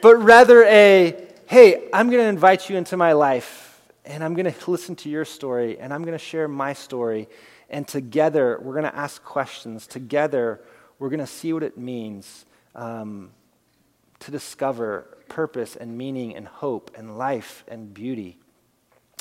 but 0.00 0.16
rather 0.16 0.64
a, 0.64 1.26
hey, 1.44 1.88
I'm 1.92 2.08
going 2.08 2.22
to 2.22 2.28
invite 2.28 2.70
you 2.70 2.76
into 2.76 2.96
my 2.96 3.12
life 3.12 3.82
and 4.06 4.24
I'm 4.24 4.32
going 4.32 4.50
to 4.50 4.70
listen 4.70 4.96
to 4.96 5.10
your 5.10 5.26
story 5.26 5.78
and 5.78 5.92
I'm 5.92 6.02
going 6.02 6.16
to 6.16 6.24
share 6.24 6.48
my 6.48 6.72
story. 6.72 7.28
And 7.68 7.86
together, 7.86 8.58
we're 8.62 8.72
going 8.72 8.90
to 8.90 8.96
ask 8.96 9.22
questions. 9.22 9.86
Together, 9.86 10.62
we're 10.98 11.10
going 11.10 11.20
to 11.20 11.26
see 11.26 11.52
what 11.52 11.62
it 11.62 11.76
means 11.76 12.46
um, 12.74 13.32
to 14.20 14.30
discover 14.30 15.18
purpose 15.28 15.76
and 15.76 15.96
meaning 15.96 16.34
and 16.36 16.46
hope 16.46 16.90
and 16.96 17.18
life 17.18 17.64
and 17.68 17.92
beauty. 17.92 18.38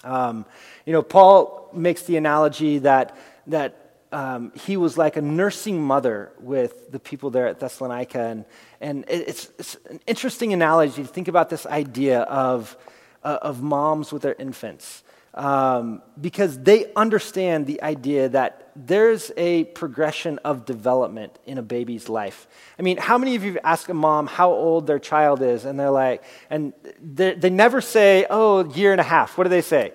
Um, 0.03 0.45
you 0.85 0.93
know, 0.93 1.01
Paul 1.01 1.69
makes 1.73 2.03
the 2.03 2.17
analogy 2.17 2.79
that, 2.79 3.17
that 3.47 3.85
um, 4.11 4.51
he 4.53 4.77
was 4.77 4.97
like 4.97 5.17
a 5.17 5.21
nursing 5.21 5.81
mother 5.81 6.31
with 6.39 6.91
the 6.91 6.99
people 6.99 7.31
there 7.31 7.47
at 7.47 7.59
Thessalonica. 7.59 8.19
And, 8.19 8.45
and 8.79 9.05
it's, 9.07 9.49
it's 9.57 9.75
an 9.89 9.99
interesting 10.05 10.53
analogy 10.53 11.01
to 11.01 11.07
think 11.07 11.27
about 11.27 11.49
this 11.49 11.65
idea 11.65 12.21
of, 12.21 12.77
uh, 13.23 13.39
of 13.41 13.61
moms 13.61 14.13
with 14.13 14.21
their 14.21 14.35
infants 14.35 15.03
um, 15.35 16.01
because 16.19 16.57
they 16.57 16.91
understand 16.95 17.67
the 17.67 17.81
idea 17.83 18.29
that 18.29 18.71
there's 18.75 19.31
a 19.37 19.65
progression 19.65 20.39
of 20.39 20.65
development 20.65 21.37
in 21.45 21.57
a 21.57 21.61
baby's 21.61 22.09
life. 22.09 22.47
I 22.79 22.81
mean, 22.81 22.97
how 22.97 23.17
many 23.17 23.35
of 23.35 23.43
you 23.43 23.59
ask 23.63 23.87
a 23.89 23.93
mom 23.93 24.27
how 24.27 24.51
old 24.51 24.87
their 24.87 24.99
child 24.99 25.41
is, 25.41 25.65
and 25.65 25.79
they're 25.79 25.91
like, 25.91 26.23
and 26.49 26.73
they 27.01 27.49
never 27.49 27.81
say, 27.81 28.25
oh, 28.29 28.65
year 28.73 28.93
and 28.93 29.01
a 29.01 29.05
half. 29.05 29.37
What 29.37 29.43
do 29.43 29.49
they 29.49 29.61
say? 29.61 29.93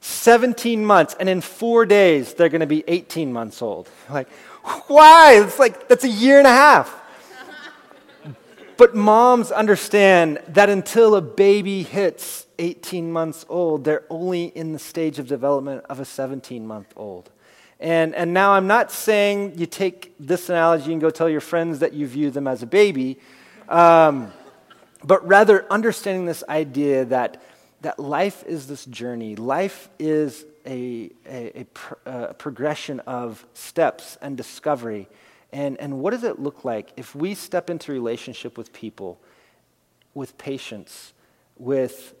17 0.00 0.84
months, 0.84 1.16
and 1.18 1.28
in 1.28 1.40
four 1.40 1.84
days, 1.84 2.34
they're 2.34 2.48
going 2.48 2.60
to 2.60 2.66
be 2.66 2.84
18 2.86 3.32
months 3.32 3.60
old. 3.62 3.88
Like, 4.08 4.28
why? 4.86 5.42
It's 5.42 5.58
like, 5.58 5.88
that's 5.88 6.04
a 6.04 6.08
year 6.08 6.38
and 6.38 6.46
a 6.46 6.52
half. 6.52 6.99
But 8.80 8.94
moms 8.94 9.52
understand 9.52 10.40
that 10.48 10.70
until 10.70 11.14
a 11.14 11.20
baby 11.20 11.82
hits 11.82 12.46
18 12.58 13.12
months 13.12 13.44
old, 13.50 13.84
they're 13.84 14.04
only 14.08 14.44
in 14.44 14.72
the 14.72 14.78
stage 14.78 15.18
of 15.18 15.26
development 15.26 15.84
of 15.90 16.00
a 16.00 16.06
17 16.06 16.66
month 16.66 16.90
old. 16.96 17.30
And, 17.78 18.14
and 18.14 18.32
now 18.32 18.52
I'm 18.52 18.66
not 18.66 18.90
saying 18.90 19.58
you 19.58 19.66
take 19.66 20.14
this 20.18 20.48
analogy 20.48 20.92
and 20.92 20.98
go 20.98 21.10
tell 21.10 21.28
your 21.28 21.42
friends 21.42 21.80
that 21.80 21.92
you 21.92 22.06
view 22.06 22.30
them 22.30 22.46
as 22.46 22.62
a 22.62 22.66
baby, 22.66 23.18
um, 23.68 24.32
but 25.04 25.28
rather 25.28 25.70
understanding 25.70 26.24
this 26.24 26.42
idea 26.48 27.04
that 27.04 27.42
that 27.82 27.98
life 27.98 28.44
is 28.46 28.66
this 28.66 28.86
journey. 28.86 29.36
Life 29.36 29.90
is 29.98 30.46
a, 30.64 31.10
a, 31.26 31.60
a, 31.60 31.64
pr- 31.64 31.94
a 32.06 32.32
progression 32.32 33.00
of 33.00 33.44
steps 33.52 34.16
and 34.22 34.38
discovery. 34.38 35.06
And, 35.52 35.78
and 35.80 35.98
what 35.98 36.10
does 36.12 36.24
it 36.24 36.38
look 36.38 36.64
like 36.64 36.92
if 36.96 37.14
we 37.14 37.34
step 37.34 37.70
into 37.70 37.92
relationship 37.92 38.56
with 38.56 38.72
people 38.72 39.20
with 40.14 40.36
patience, 40.38 41.12
with 41.56 42.14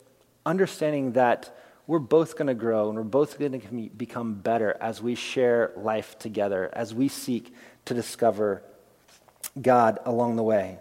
understanding 0.46 1.12
that 1.12 1.56
we're 1.86 1.98
both 1.98 2.36
going 2.36 2.46
to 2.46 2.54
grow 2.54 2.88
and 2.88 2.96
we're 2.96 3.04
both 3.04 3.38
going 3.38 3.60
to 3.60 3.68
become 3.96 4.34
better 4.34 4.76
as 4.80 5.02
we 5.02 5.14
share 5.14 5.72
life 5.76 6.18
together, 6.18 6.70
as 6.72 6.94
we 6.94 7.08
seek 7.08 7.52
to 7.86 7.94
discover 7.94 8.62
God 9.60 9.98
along 10.04 10.36
the 10.36 10.42
way. 10.42 10.78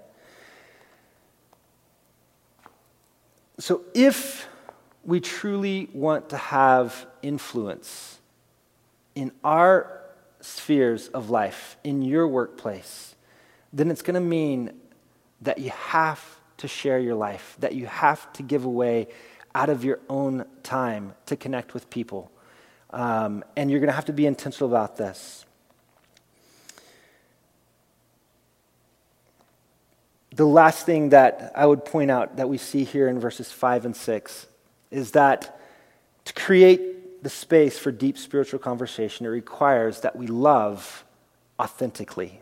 So, 3.58 3.82
if 3.94 4.48
we 5.04 5.20
truly 5.20 5.90
want 5.92 6.30
to 6.30 6.38
have 6.38 7.08
influence 7.22 8.20
in 9.16 9.32
our 9.44 9.99
spheres 10.42 11.08
of 11.10 11.30
life, 11.30 11.78
in 11.84 12.02
your 12.02 12.28
workplace, 12.28 13.16
then 13.74 13.92
it's 13.92 14.02
going 14.02 14.16
to 14.16 14.20
mean 14.20 14.72
that 15.42 15.60
you 15.60 15.70
have 15.70 16.24
to 16.58 16.68
share 16.68 17.00
your 17.00 17.16
life, 17.16 17.56
that 17.60 17.74
you 17.76 17.86
have 17.86 18.32
to 18.34 18.44
give 18.44 18.66
away 18.66 19.08
out 19.56 19.70
of 19.70 19.84
your 19.84 20.00
own 20.10 20.46
time 20.64 21.14
to 21.26 21.36
connect 21.36 21.74
with 21.74 21.90
people. 21.90 22.32
Um, 22.92 23.44
and 23.56 23.70
you're 23.70 23.80
going 23.80 23.90
to 23.90 23.94
have 23.94 24.06
to 24.06 24.14
be 24.14 24.26
intentional 24.26 24.70
about 24.70 24.98
this. 24.98 25.46
The 30.32 30.46
last 30.46 30.86
thing 30.86 31.10
that 31.10 31.52
I 31.56 31.66
would 31.66 31.86
point 31.86 32.12
out 32.12 32.38
that 32.38 32.48
we 32.48 32.58
see 32.58 32.84
here 32.84 33.08
in 33.08 33.20
verses 33.20 33.52
5 33.52 33.86
and 33.86 33.96
6 33.96 34.48
is 34.92 35.12
that 35.12 35.60
to 36.26 36.34
create 36.34 36.89
the 37.22 37.30
space 37.30 37.78
for 37.78 37.92
deep 37.92 38.18
spiritual 38.18 38.60
conversation, 38.60 39.26
it 39.26 39.30
requires 39.30 40.02
that 40.02 40.16
we 40.16 40.28
love 40.28 41.04
authentically. 41.60 42.40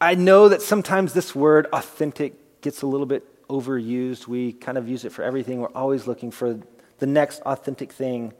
I 0.00 0.14
know 0.14 0.48
that 0.48 0.62
sometimes 0.62 1.12
this 1.12 1.34
word 1.34 1.66
authentic 1.72 2.60
gets 2.62 2.82
a 2.82 2.86
little 2.86 3.06
bit 3.06 3.24
overused. 3.48 4.26
We 4.26 4.52
kind 4.52 4.78
of 4.78 4.88
use 4.88 5.04
it 5.04 5.12
for 5.12 5.22
everything. 5.22 5.60
We're 5.60 5.68
always 5.68 6.06
looking 6.06 6.30
for 6.30 6.58
the 6.98 7.06
next 7.06 7.42
authentic 7.42 7.92
thing. 7.92 8.32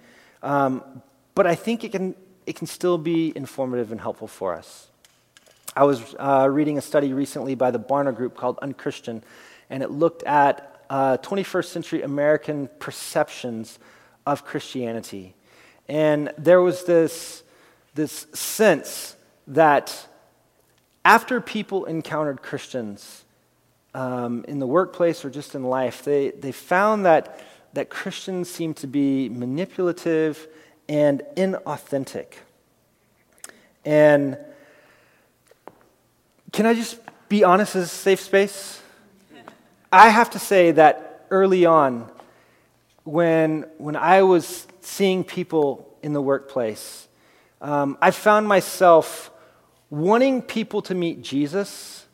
Um, 0.43 1.03
but 1.35 1.47
I 1.47 1.55
think 1.55 1.85
it 1.85 1.93
can, 1.93 2.15
it 2.47 2.57
can 2.57 2.67
still 2.67 2.97
be 2.97 3.33
informative 3.37 3.93
and 3.93 4.01
helpful 4.01 4.29
for 4.29 4.55
us. 4.55 4.89
I 5.77 5.85
was 5.85 6.15
uh, 6.19 6.49
reading 6.51 6.79
a 6.79 6.83
study 6.83 7.13
recently 7.13 7.55
by 7.55 7.71
the 7.71 7.79
Barna 7.79 8.15
Group 8.15 8.37
called 8.37 8.59
Unchristian, 8.61 9.23
and 9.69 9.83
it 9.83 9.91
looked 9.91 10.23
at 10.25 10.70
uh, 10.91 11.17
21st 11.19 11.65
century 11.67 12.03
American 12.03 12.69
perceptions 12.81 13.79
of 14.27 14.45
Christianity. 14.45 15.35
And 15.89 16.33
there 16.37 16.61
was 16.61 16.85
this, 16.85 17.43
this 17.95 18.27
sense 18.35 19.17
that 19.47 20.07
after 21.05 21.41
people 21.41 21.85
encountered 21.87 22.43
Christians 22.43 23.25
um, 23.95 24.45
in 24.47 24.59
the 24.59 24.67
workplace 24.67 25.25
or 25.25 25.31
just 25.31 25.55
in 25.55 25.65
life, 25.65 26.03
they, 26.03 26.31
they 26.31 26.53
found 26.53 27.07
that, 27.07 27.41
that 27.73 27.89
Christians 27.89 28.51
seemed 28.51 28.77
to 28.79 28.87
be 28.87 29.29
manipulative 29.29 30.49
and 30.89 31.23
inauthentic. 31.37 32.35
And 33.85 34.37
can 36.53 36.67
I 36.67 36.75
just 36.75 36.99
be 37.29 37.45
honest 37.45 37.77
as 37.77 37.85
a 37.85 37.89
safe 37.89 38.21
space? 38.21 38.83
I 39.93 40.11
have 40.11 40.31
to 40.31 40.39
say 40.39 40.71
that 40.73 41.27
early 41.31 41.67
on, 41.67 42.09
when, 43.03 43.67
when 43.79 43.97
I 43.97 44.23
was 44.23 44.69
seeing 44.83 45.25
people 45.25 45.97
in 46.01 46.13
the 46.13 46.23
workplace, 46.23 47.09
um, 47.61 47.99
I 48.01 48.13
found 48.13 48.47
myself 48.47 49.33
wanting 49.91 50.43
people 50.43 50.81
to 50.83 50.95
meet 50.95 51.23
Jesus, 51.23 52.07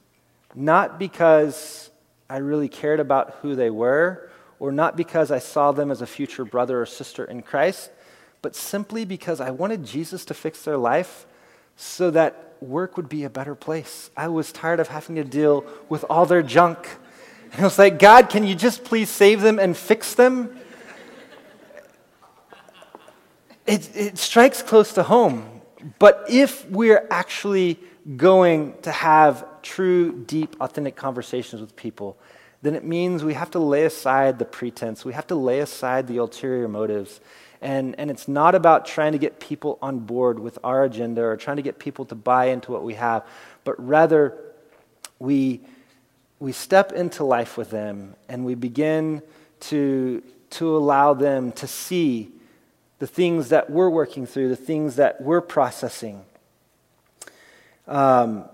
not 0.55 0.99
because 0.99 1.91
I 2.31 2.39
really 2.39 2.69
cared 2.69 2.99
about 2.99 3.35
who 3.43 3.55
they 3.55 3.69
were, 3.69 4.31
or 4.59 4.73
not 4.73 4.97
because 4.97 5.31
I 5.31 5.39
saw 5.39 5.71
them 5.73 5.91
as 5.91 6.01
a 6.01 6.07
future 6.07 6.47
brother 6.47 6.81
or 6.81 6.87
sister 6.87 7.27
in 7.27 7.43
Christ, 7.43 7.91
but 8.41 8.57
simply 8.57 9.05
because 9.05 9.39
I 9.39 9.51
wanted 9.51 9.85
Jesus 9.85 10.25
to 10.25 10.35
fix 10.35 10.63
their 10.63 10.79
life 10.79 11.27
so 11.77 12.11
that 12.13 12.55
work 12.61 12.97
would 12.97 13.11
be 13.11 13.25
a 13.25 13.31
better 13.31 13.55
place. 13.55 14.11
I 14.17 14.29
was 14.29 14.51
tired 14.51 14.81
of 14.81 14.89
having 14.89 15.17
to 15.17 15.25
deal 15.25 15.67
with 15.91 16.07
all 16.09 16.25
their 16.25 16.43
junk. 16.43 16.89
And 17.57 17.65
I 17.65 17.65
was 17.65 17.79
like, 17.79 17.99
God, 17.99 18.31
can 18.31 18.47
you 18.47 18.55
just 18.55 18.85
please 18.85 19.11
save 19.11 19.41
them 19.41 19.59
and 19.59 19.77
fix 19.77 20.15
them? 20.15 20.57
It, 23.67 23.97
it 23.97 24.19
strikes 24.19 24.63
close 24.63 24.93
to 24.93 25.03
home 25.03 25.57
but 25.99 26.25
if 26.29 26.69
we're 26.71 27.07
actually 27.11 27.79
going 28.17 28.75
to 28.83 28.93
have 28.93 29.63
true, 29.63 30.25
deep, 30.25 30.57
authentic 30.61 30.97
conversations 30.97 31.61
with 31.61 31.77
people, 31.77 32.17
then 32.63 32.75
it 32.75 32.85
means 32.85 33.23
we 33.23 33.35
have 33.35 33.51
to 33.53 33.59
lay 33.59 33.85
aside 33.85 34.39
the 34.39 34.45
pretense. 34.45 35.05
We 35.05 35.13
have 35.13 35.27
to 35.29 35.35
lay 35.35 35.61
aside 35.61 36.07
the 36.07 36.19
ulterior 36.19 36.69
motives. 36.69 37.21
And, 37.61 37.95
and 37.99 38.11
it's 38.11 38.29
not 38.29 38.55
about 38.55 38.87
trying 38.87 39.13
to 39.13 39.19
get 39.19 39.41
people 39.41 39.79
on 39.81 40.01
board 40.01 40.39
with 40.39 40.59
our 40.65 40.85
agenda 40.85 41.23
or 41.23 41.37
trying 41.37 41.57
to 41.57 41.63
get 41.63 41.79
people 41.79 42.05
to 42.07 42.15
buy 42.15 42.47
into 42.47 42.73
what 42.73 42.83
we 42.83 42.95
have, 42.95 43.27
but 43.65 43.75
rather 43.85 44.37
we, 45.19 45.61
we 46.39 46.53
step 46.53 46.93
into 46.93 47.25
life 47.25 47.57
with 47.57 47.71
them 47.71 48.15
and 48.29 48.45
we 48.45 48.55
begin 48.55 49.23
to, 49.61 50.23
to 50.51 50.77
allow 50.77 51.15
them 51.15 51.53
to 51.53 51.67
see 51.67 52.31
the 52.99 53.07
things 53.07 53.51
that 53.51 53.71
we're 53.71 53.91
working 53.91 54.27
through, 54.27 54.49
the 54.49 54.57
things 54.57 54.97
that 54.97 55.21
we're 55.21 55.41
processing. 55.41 56.25
Um, 57.87 58.45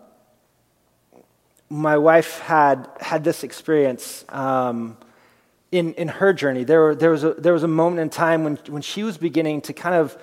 my 1.68 1.96
wife 1.96 2.38
had 2.40 2.88
had 3.00 3.24
this 3.24 3.42
experience 3.42 4.24
um, 4.28 4.96
in, 5.70 5.94
in 5.94 6.08
her 6.08 6.32
journey. 6.32 6.64
There, 6.64 6.94
there, 6.94 7.10
was 7.10 7.24
a, 7.24 7.32
there 7.34 7.54
was 7.54 7.62
a 7.62 7.68
moment 7.68 8.00
in 8.00 8.10
time 8.10 8.44
when, 8.44 8.56
when 8.68 8.82
she 8.82 9.02
was 9.02 9.16
beginning 9.16 9.62
to 9.62 9.72
kind 9.72 9.94
of 9.94 10.16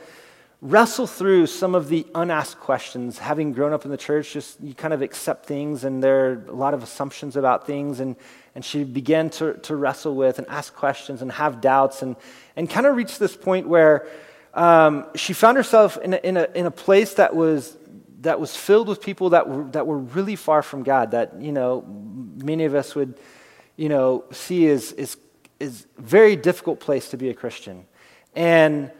wrestle 0.61 1.07
through 1.07 1.47
some 1.47 1.73
of 1.73 1.87
the 1.87 2.05
unasked 2.13 2.59
questions. 2.59 3.17
Having 3.17 3.53
grown 3.53 3.71
up 3.71 3.85
in 3.85 3.91
the 3.91 3.97
church, 3.97 4.33
just 4.33 4.59
you 4.59 4.73
kind 4.73 4.93
of 4.93 5.01
accept 5.01 5.45
things, 5.45 5.85
and 5.85 6.03
there 6.03 6.31
are 6.31 6.45
a 6.49 6.51
lot 6.51 6.73
of 6.73 6.83
assumptions 6.83 7.37
about 7.37 7.65
things. 7.65 7.99
And, 8.01 8.17
and 8.55 8.65
she 8.65 8.83
began 8.83 9.29
to, 9.31 9.53
to 9.53 9.75
wrestle 9.75 10.15
with 10.15 10.37
and 10.37 10.47
ask 10.49 10.75
questions 10.75 11.21
and 11.21 11.31
have 11.31 11.61
doubts, 11.61 12.01
and, 12.01 12.17
and 12.55 12.69
kind 12.69 12.85
of 12.85 12.95
reached 12.95 13.19
this 13.19 13.37
point 13.37 13.69
where 13.69 14.05
um, 14.53 15.05
she 15.15 15.31
found 15.31 15.55
herself 15.55 15.97
in 15.97 16.13
a, 16.13 16.17
in, 16.17 16.35
a, 16.35 16.47
in 16.53 16.65
a 16.65 16.71
place 16.71 17.13
that 17.13 17.35
was, 17.35 17.77
that 18.21 18.39
was 18.39 18.55
filled 18.55 18.89
with 18.89 18.99
people 18.99 19.29
that 19.29 19.47
were, 19.47 19.63
that 19.71 19.87
were 19.87 19.99
really 19.99 20.35
far 20.35 20.61
from 20.61 20.83
God, 20.83 21.11
that, 21.11 21.39
you 21.39 21.53
know, 21.53 21.85
many 22.43 22.65
of 22.65 22.75
us 22.75 22.95
would, 22.95 23.17
you 23.77 23.87
know, 23.87 24.25
see 24.31 24.67
as, 24.67 24.91
as, 24.93 25.15
as 25.61 25.87
very 25.97 26.35
difficult 26.35 26.81
place 26.81 27.11
to 27.11 27.17
be 27.17 27.29
a 27.29 27.33
Christian. 27.33 27.85
And 28.35 28.91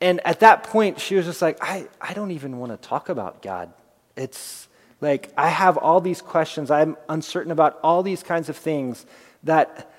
and 0.00 0.24
at 0.26 0.40
that 0.40 0.64
point, 0.64 1.00
she 1.00 1.14
was 1.14 1.26
just 1.26 1.42
like, 1.42 1.58
I, 1.60 1.88
I 2.00 2.14
don't 2.14 2.30
even 2.30 2.58
want 2.58 2.72
to 2.72 2.88
talk 2.88 3.08
about 3.08 3.42
God. 3.42 3.72
It's 4.16 4.68
like, 5.00 5.32
I 5.36 5.48
have 5.48 5.76
all 5.76 6.00
these 6.00 6.22
questions. 6.22 6.70
I'm 6.70 6.96
uncertain 7.08 7.52
about 7.52 7.78
all 7.82 8.02
these 8.02 8.22
kinds 8.22 8.48
of 8.48 8.56
things 8.56 9.04
that 9.42 9.92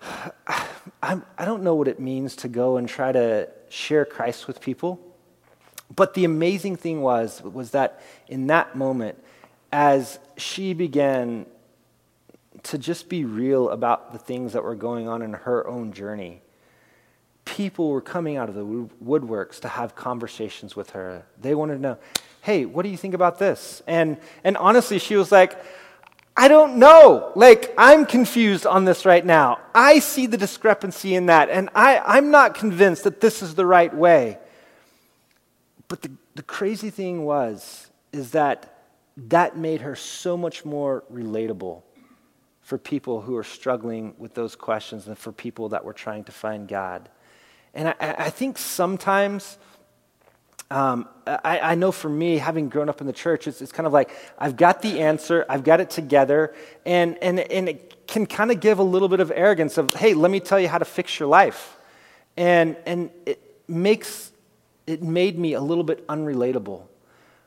I'm, 1.02 1.24
I 1.38 1.44
don't 1.44 1.62
know 1.62 1.74
what 1.74 1.88
it 1.88 2.00
means 2.00 2.36
to 2.36 2.48
go 2.48 2.76
and 2.76 2.88
try 2.88 3.12
to 3.12 3.48
share 3.68 4.04
Christ 4.04 4.46
with 4.46 4.60
people. 4.60 5.00
But 5.94 6.14
the 6.14 6.24
amazing 6.24 6.76
thing 6.76 7.02
was, 7.02 7.42
was 7.42 7.72
that 7.72 8.02
in 8.28 8.46
that 8.48 8.76
moment, 8.76 9.22
as 9.70 10.18
she 10.36 10.74
began 10.74 11.46
to 12.64 12.78
just 12.78 13.08
be 13.08 13.24
real 13.24 13.70
about 13.70 14.12
the 14.12 14.18
things 14.18 14.52
that 14.52 14.62
were 14.62 14.74
going 14.74 15.08
on 15.08 15.22
in 15.22 15.32
her 15.32 15.66
own 15.66 15.92
journey, 15.92 16.42
people 17.44 17.90
were 17.90 18.00
coming 18.00 18.36
out 18.36 18.48
of 18.48 18.54
the 18.54 18.64
woodworks 19.04 19.60
to 19.60 19.68
have 19.68 19.94
conversations 19.94 20.76
with 20.76 20.90
her. 20.90 21.24
They 21.40 21.54
wanted 21.54 21.74
to 21.74 21.80
know, 21.80 21.98
hey, 22.42 22.64
what 22.64 22.82
do 22.82 22.88
you 22.88 22.96
think 22.96 23.14
about 23.14 23.38
this? 23.38 23.82
And, 23.86 24.16
and 24.44 24.56
honestly, 24.56 24.98
she 24.98 25.16
was 25.16 25.32
like, 25.32 25.58
I 26.36 26.48
don't 26.48 26.76
know. 26.76 27.32
Like, 27.34 27.74
I'm 27.76 28.06
confused 28.06 28.66
on 28.66 28.84
this 28.84 29.04
right 29.04 29.24
now. 29.24 29.60
I 29.74 29.98
see 29.98 30.26
the 30.26 30.38
discrepancy 30.38 31.14
in 31.14 31.26
that, 31.26 31.50
and 31.50 31.68
I, 31.74 31.98
I'm 31.98 32.30
not 32.30 32.54
convinced 32.54 33.04
that 33.04 33.20
this 33.20 33.42
is 33.42 33.54
the 33.54 33.66
right 33.66 33.94
way. 33.94 34.38
But 35.88 36.02
the, 36.02 36.10
the 36.34 36.42
crazy 36.42 36.88
thing 36.88 37.24
was, 37.24 37.90
is 38.12 38.30
that 38.30 38.86
that 39.16 39.58
made 39.58 39.82
her 39.82 39.94
so 39.94 40.36
much 40.36 40.64
more 40.64 41.04
relatable 41.12 41.82
for 42.62 42.78
people 42.78 43.20
who 43.20 43.36
are 43.36 43.44
struggling 43.44 44.14
with 44.16 44.32
those 44.32 44.56
questions 44.56 45.06
and 45.08 45.18
for 45.18 45.32
people 45.32 45.68
that 45.70 45.84
were 45.84 45.92
trying 45.92 46.24
to 46.24 46.32
find 46.32 46.66
God. 46.66 47.10
And 47.74 47.88
I, 47.88 47.94
I 48.00 48.30
think 48.30 48.58
sometimes 48.58 49.58
Um, 50.72 51.06
I, 51.26 51.72
I, 51.72 51.74
know 51.74 51.92
for 51.92 52.08
me, 52.08 52.38
having 52.38 52.70
grown 52.70 52.88
up 52.88 53.02
in 53.02 53.06
the 53.06 53.12
church, 53.12 53.46
it's, 53.46 53.60
it's, 53.60 53.72
kind 53.72 53.86
of 53.86 53.92
like 53.92 54.08
I've 54.38 54.56
got 54.56 54.80
the 54.80 55.02
answer, 55.02 55.44
I've 55.46 55.64
got 55.64 55.80
it 55.80 55.90
together, 55.90 56.54
and, 56.86 57.18
and, 57.18 57.40
and 57.40 57.68
it 57.68 58.06
can 58.06 58.24
kind 58.24 58.50
of 58.50 58.58
give 58.58 58.78
a 58.78 58.82
little 58.82 59.08
bit 59.08 59.20
of 59.20 59.30
arrogance 59.34 59.76
of, 59.76 59.92
hey, 59.92 60.14
let 60.14 60.30
me 60.30 60.40
tell 60.40 60.58
you 60.58 60.68
how 60.68 60.78
to 60.78 60.86
fix 60.86 61.20
your 61.20 61.28
life. 61.28 61.76
And, 62.38 62.76
and 62.86 63.10
it 63.26 63.38
makes, 63.68 64.32
it 64.86 65.02
made 65.02 65.38
me 65.38 65.52
a 65.52 65.60
little 65.60 65.84
bit 65.84 66.08
unrelatable. 66.08 66.84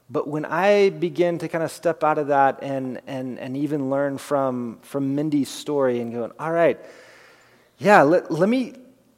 But 0.07 0.27
when 0.27 0.45
I 0.45 0.91
begin 0.91 1.39
to 1.39 1.47
kind 1.47 1.63
of 1.63 1.71
step 1.71 2.03
out 2.03 2.19
of 2.19 2.27
that 2.27 2.59
and, 2.61 3.01
and, 3.07 3.39
and 3.39 3.57
even 3.57 3.89
learn 3.89 4.19
from, 4.19 4.77
from 4.83 5.15
Mindy's 5.15 5.49
story 5.49 5.99
and 5.99 6.13
going, 6.13 6.31
all 6.37 6.51
right, 6.51 6.79
yeah, 7.79 8.03
let, 8.03 8.29
let, 8.29 8.47
me, 8.47 8.73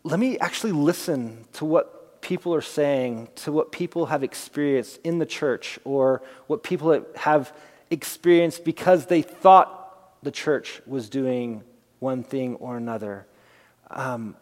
let 0.08 0.20
me 0.20 0.40
actually 0.40 0.72
listen 0.72 1.46
to 1.54 1.66
what 1.66 2.22
people 2.22 2.56
are 2.56 2.62
saying, 2.62 3.28
to 3.36 3.52
what 3.52 3.74
people 3.74 4.06
have 4.06 4.24
experienced 4.24 5.00
in 5.04 5.20
the 5.20 5.26
church, 5.26 5.80
or 5.84 6.22
what 6.48 6.64
people 6.64 7.06
have 7.16 7.54
experienced 7.92 8.64
because 8.64 9.08
they 9.08 9.22
thought 9.22 10.24
the 10.24 10.32
church 10.32 10.82
was 10.86 11.10
doing 11.10 11.62
one 12.00 12.24
thing 12.24 12.56
or 12.56 12.78
another. 12.78 13.28
Um, 13.92 14.38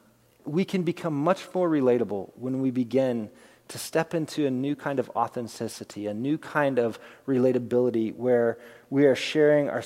we 0.45 0.65
can 0.65 0.83
become 0.83 1.15
much 1.15 1.47
more 1.53 1.67
relatable 1.67 2.29
when 2.35 2.61
we 2.61 2.69
begin 2.69 3.31
to 3.69 3.79
step 3.79 4.13
into 4.13 4.45
a 4.45 4.51
new 4.51 4.75
kind 4.75 4.99
of 4.99 5.09
authenticity, 5.15 6.05
a 6.05 6.13
new 6.13 6.37
kind 6.37 6.77
of 6.77 6.99
relatability 7.27 8.15
where 8.15 8.59
we 8.91 9.05
are 9.05 9.15
sharing 9.15 9.69
our, 9.69 9.83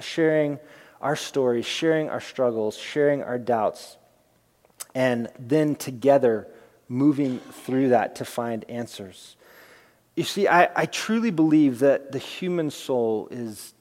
sharing 0.00 0.58
our 1.00 1.14
stories, 1.14 1.64
sharing 1.64 2.10
our 2.10 2.20
struggles, 2.20 2.76
sharing 2.76 3.22
our 3.22 3.38
doubts, 3.38 3.96
and 4.94 5.28
then 5.38 5.74
together 5.74 6.48
moving 6.88 7.38
through 7.38 7.90
that 7.90 8.16
to 8.16 8.24
find 8.24 8.64
answers. 8.68 9.36
You 10.16 10.24
see, 10.24 10.48
I, 10.48 10.68
I 10.74 10.86
truly 10.86 11.30
believe 11.30 11.78
that 11.78 12.12
the 12.12 12.18
human 12.18 12.70
soul 12.70 13.28
is 13.30 13.74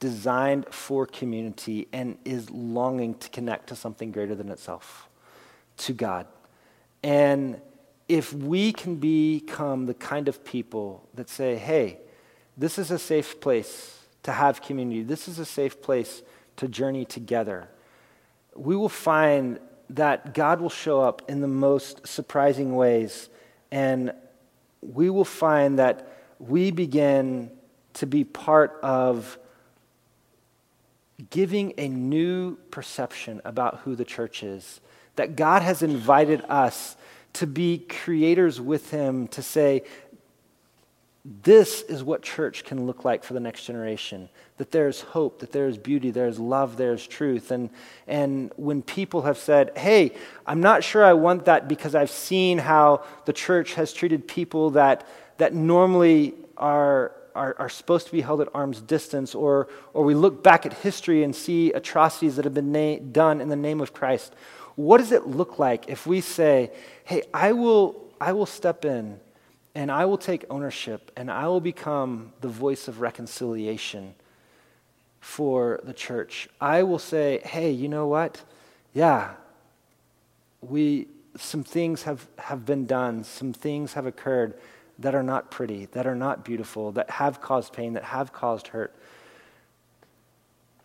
designed 0.00 0.66
for 0.72 1.06
community 1.06 1.88
and 1.92 2.16
is 2.24 2.50
longing 2.50 3.14
to 3.14 3.28
connect 3.28 3.68
to 3.68 3.76
something 3.76 4.10
greater 4.10 4.34
than 4.34 4.48
itself, 4.48 5.08
to 5.78 5.92
God. 5.92 6.26
And 7.02 7.60
if 8.08 8.32
we 8.32 8.72
can 8.72 8.96
become 8.96 9.86
the 9.86 9.94
kind 9.94 10.28
of 10.28 10.44
people 10.44 11.06
that 11.14 11.28
say, 11.28 11.56
hey, 11.56 11.98
this 12.56 12.78
is 12.78 12.90
a 12.90 12.98
safe 12.98 13.40
place 13.40 13.98
to 14.22 14.32
have 14.32 14.62
community, 14.62 15.02
this 15.02 15.28
is 15.28 15.38
a 15.38 15.44
safe 15.44 15.82
place 15.82 16.22
to 16.56 16.66
journey 16.66 17.04
together, 17.04 17.68
we 18.56 18.74
will 18.74 18.88
find 18.88 19.60
that 19.90 20.34
God 20.34 20.60
will 20.60 20.70
show 20.70 21.00
up 21.00 21.22
in 21.28 21.40
the 21.40 21.48
most 21.48 22.06
surprising 22.06 22.76
ways, 22.76 23.28
and 23.70 24.12
we 24.80 25.10
will 25.10 25.24
find 25.24 25.78
that 25.78 26.12
we 26.38 26.70
begin 26.70 27.50
to 27.94 28.06
be 28.06 28.24
part 28.24 28.78
of 28.82 29.38
giving 31.30 31.74
a 31.78 31.88
new 31.88 32.56
perception 32.70 33.40
about 33.44 33.80
who 33.80 33.96
the 33.96 34.04
church 34.04 34.42
is. 34.42 34.80
That 35.16 35.34
God 35.34 35.62
has 35.62 35.82
invited 35.82 36.44
us 36.48 36.96
to 37.34 37.46
be 37.46 37.78
creators 37.78 38.60
with 38.60 38.90
Him, 38.90 39.26
to 39.28 39.42
say, 39.42 39.82
this 41.24 41.82
is 41.82 42.02
what 42.02 42.22
church 42.22 42.64
can 42.64 42.86
look 42.86 43.04
like 43.04 43.24
for 43.24 43.34
the 43.34 43.40
next 43.40 43.64
generation 43.64 44.28
that 44.56 44.70
there's 44.72 45.00
hope, 45.00 45.38
that 45.38 45.52
there's 45.52 45.78
beauty, 45.78 46.10
there's 46.10 46.38
love, 46.38 46.76
there's 46.76 47.06
truth. 47.06 47.50
And, 47.50 47.70
and 48.06 48.52
when 48.56 48.82
people 48.82 49.22
have 49.22 49.38
said, 49.38 49.76
hey, 49.76 50.12
I'm 50.46 50.60
not 50.60 50.82
sure 50.82 51.04
I 51.04 51.12
want 51.12 51.44
that 51.44 51.68
because 51.68 51.94
I've 51.94 52.10
seen 52.10 52.58
how 52.58 53.04
the 53.24 53.32
church 53.32 53.74
has 53.74 53.92
treated 53.92 54.26
people 54.26 54.70
that, 54.70 55.06
that 55.38 55.54
normally 55.54 56.34
are, 56.56 57.12
are, 57.36 57.54
are 57.58 57.68
supposed 57.68 58.06
to 58.06 58.12
be 58.12 58.20
held 58.20 58.40
at 58.40 58.48
arm's 58.52 58.80
distance, 58.80 59.34
or, 59.34 59.68
or 59.94 60.04
we 60.04 60.14
look 60.14 60.42
back 60.42 60.66
at 60.66 60.72
history 60.72 61.22
and 61.22 61.34
see 61.34 61.72
atrocities 61.72 62.34
that 62.36 62.44
have 62.44 62.54
been 62.54 62.72
na- 62.72 62.98
done 63.12 63.40
in 63.40 63.48
the 63.48 63.56
name 63.56 63.80
of 63.80 63.92
Christ. 63.92 64.34
What 64.74 64.98
does 64.98 65.12
it 65.12 65.26
look 65.26 65.58
like 65.58 65.88
if 65.88 66.04
we 66.06 66.20
say, 66.20 66.72
hey, 67.04 67.22
I 67.32 67.52
will, 67.52 68.12
I 68.20 68.32
will 68.32 68.46
step 68.46 68.84
in 68.84 69.20
and 69.78 69.92
I 69.92 70.06
will 70.06 70.18
take 70.18 70.44
ownership 70.50 71.12
and 71.16 71.30
I 71.30 71.46
will 71.46 71.60
become 71.60 72.32
the 72.40 72.48
voice 72.48 72.88
of 72.88 73.00
reconciliation 73.00 74.16
for 75.20 75.78
the 75.84 75.92
church. 75.92 76.48
I 76.60 76.82
will 76.82 76.98
say, 76.98 77.40
hey, 77.44 77.70
you 77.70 77.86
know 77.86 78.08
what? 78.08 78.42
Yeah, 78.92 79.34
we, 80.60 81.06
some 81.36 81.62
things 81.62 82.02
have, 82.02 82.26
have 82.38 82.66
been 82.66 82.86
done, 82.86 83.22
some 83.22 83.52
things 83.52 83.92
have 83.92 84.04
occurred 84.04 84.58
that 84.98 85.14
are 85.14 85.22
not 85.22 85.52
pretty, 85.52 85.86
that 85.92 86.08
are 86.08 86.16
not 86.16 86.44
beautiful, 86.44 86.90
that 86.90 87.08
have 87.10 87.40
caused 87.40 87.72
pain, 87.72 87.92
that 87.92 88.02
have 88.02 88.32
caused 88.32 88.66
hurt. 88.66 88.96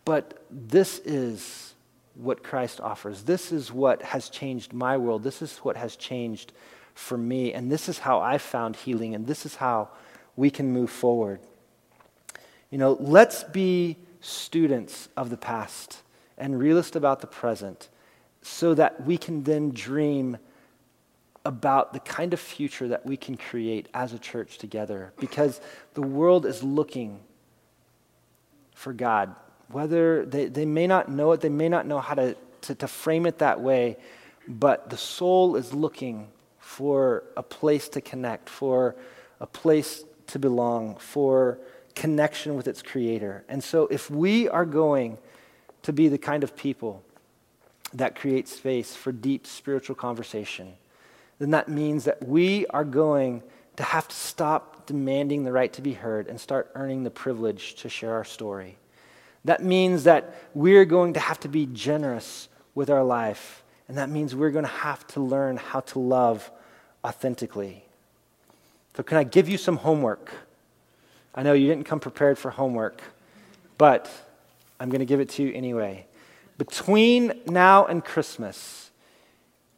But 0.04 0.40
this 0.52 1.00
is 1.00 1.74
what 2.14 2.44
Christ 2.44 2.80
offers. 2.80 3.24
This 3.24 3.50
is 3.50 3.72
what 3.72 4.02
has 4.02 4.28
changed 4.28 4.72
my 4.72 4.96
world. 4.96 5.24
This 5.24 5.42
is 5.42 5.58
what 5.58 5.76
has 5.76 5.96
changed 5.96 6.52
for 6.94 7.18
me. 7.18 7.52
And 7.52 7.70
this 7.70 7.88
is 7.88 7.98
how 7.98 8.20
I 8.20 8.38
found 8.38 8.76
healing, 8.76 9.14
and 9.14 9.26
this 9.26 9.44
is 9.44 9.56
how 9.56 9.90
we 10.36 10.50
can 10.50 10.72
move 10.72 10.90
forward. 10.90 11.40
You 12.70 12.78
know, 12.78 12.96
let's 13.00 13.44
be 13.44 13.96
students 14.20 15.08
of 15.16 15.30
the 15.30 15.36
past 15.36 16.02
and 16.38 16.58
realist 16.58 16.96
about 16.96 17.20
the 17.20 17.26
present 17.26 17.88
so 18.42 18.74
that 18.74 19.06
we 19.06 19.16
can 19.16 19.42
then 19.44 19.70
dream 19.70 20.38
about 21.44 21.92
the 21.92 22.00
kind 22.00 22.32
of 22.32 22.40
future 22.40 22.88
that 22.88 23.04
we 23.04 23.16
can 23.16 23.36
create 23.36 23.88
as 23.92 24.12
a 24.12 24.18
church 24.18 24.58
together 24.58 25.12
because 25.18 25.60
the 25.92 26.02
world 26.02 26.46
is 26.46 26.62
looking 26.62 27.20
for 28.74 28.92
God. 28.92 29.34
Whether 29.68 30.24
they, 30.24 30.46
they 30.46 30.64
may 30.64 30.86
not 30.86 31.10
know 31.10 31.32
it, 31.32 31.40
they 31.40 31.48
may 31.48 31.68
not 31.68 31.86
know 31.86 32.00
how 32.00 32.14
to, 32.14 32.36
to, 32.62 32.74
to 32.74 32.88
frame 32.88 33.26
it 33.26 33.38
that 33.38 33.60
way, 33.60 33.98
but 34.48 34.90
the 34.90 34.96
soul 34.96 35.56
is 35.56 35.72
looking 35.72 36.28
for 36.74 37.22
a 37.36 37.42
place 37.42 37.88
to 37.88 38.00
connect, 38.00 38.48
for 38.48 38.96
a 39.40 39.46
place 39.46 40.04
to 40.26 40.38
belong, 40.40 40.96
for 40.96 41.58
connection 41.94 42.56
with 42.56 42.66
its 42.66 42.82
creator. 42.82 43.44
And 43.48 43.62
so, 43.62 43.86
if 43.86 44.10
we 44.10 44.48
are 44.48 44.64
going 44.64 45.18
to 45.82 45.92
be 45.92 46.08
the 46.08 46.18
kind 46.18 46.42
of 46.42 46.56
people 46.56 47.04
that 47.92 48.16
create 48.16 48.48
space 48.48 48.96
for 48.96 49.12
deep 49.12 49.46
spiritual 49.46 49.94
conversation, 49.94 50.72
then 51.38 51.50
that 51.50 51.68
means 51.68 52.04
that 52.04 52.26
we 52.26 52.66
are 52.66 52.84
going 52.84 53.42
to 53.76 53.84
have 53.84 54.08
to 54.08 54.16
stop 54.16 54.86
demanding 54.86 55.44
the 55.44 55.52
right 55.52 55.72
to 55.74 55.82
be 55.82 55.92
heard 55.92 56.26
and 56.26 56.40
start 56.40 56.72
earning 56.74 57.04
the 57.04 57.10
privilege 57.10 57.76
to 57.76 57.88
share 57.88 58.14
our 58.14 58.24
story. 58.24 58.76
That 59.44 59.62
means 59.62 60.04
that 60.04 60.34
we're 60.54 60.86
going 60.86 61.14
to 61.14 61.20
have 61.20 61.38
to 61.40 61.48
be 61.48 61.66
generous 61.66 62.48
with 62.74 62.90
our 62.90 63.04
life. 63.04 63.62
And 63.86 63.98
that 63.98 64.08
means 64.08 64.34
we're 64.34 64.50
going 64.50 64.64
to 64.64 64.70
have 64.70 65.06
to 65.08 65.20
learn 65.20 65.56
how 65.56 65.80
to 65.80 65.98
love 65.98 66.50
authentically. 67.04 67.84
So, 68.96 69.02
can 69.02 69.18
I 69.18 69.24
give 69.24 69.48
you 69.48 69.58
some 69.58 69.76
homework? 69.76 70.32
I 71.34 71.42
know 71.42 71.52
you 71.52 71.66
didn't 71.66 71.84
come 71.84 72.00
prepared 72.00 72.38
for 72.38 72.50
homework, 72.50 73.02
but 73.76 74.10
I'm 74.78 74.88
going 74.88 75.00
to 75.00 75.06
give 75.06 75.20
it 75.20 75.28
to 75.30 75.42
you 75.42 75.52
anyway. 75.52 76.06
Between 76.58 77.32
now 77.46 77.86
and 77.86 78.04
Christmas, 78.04 78.90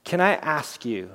can 0.04 0.20
I 0.20 0.34
ask 0.34 0.84
you 0.84 1.10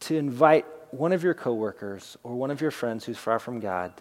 to 0.00 0.16
invite 0.16 0.64
one 0.92 1.12
of 1.12 1.24
your 1.24 1.34
coworkers 1.34 2.16
or 2.22 2.34
one 2.34 2.50
of 2.50 2.60
your 2.60 2.70
friends 2.70 3.04
who's 3.04 3.18
far 3.18 3.38
from 3.38 3.58
God 3.58 3.92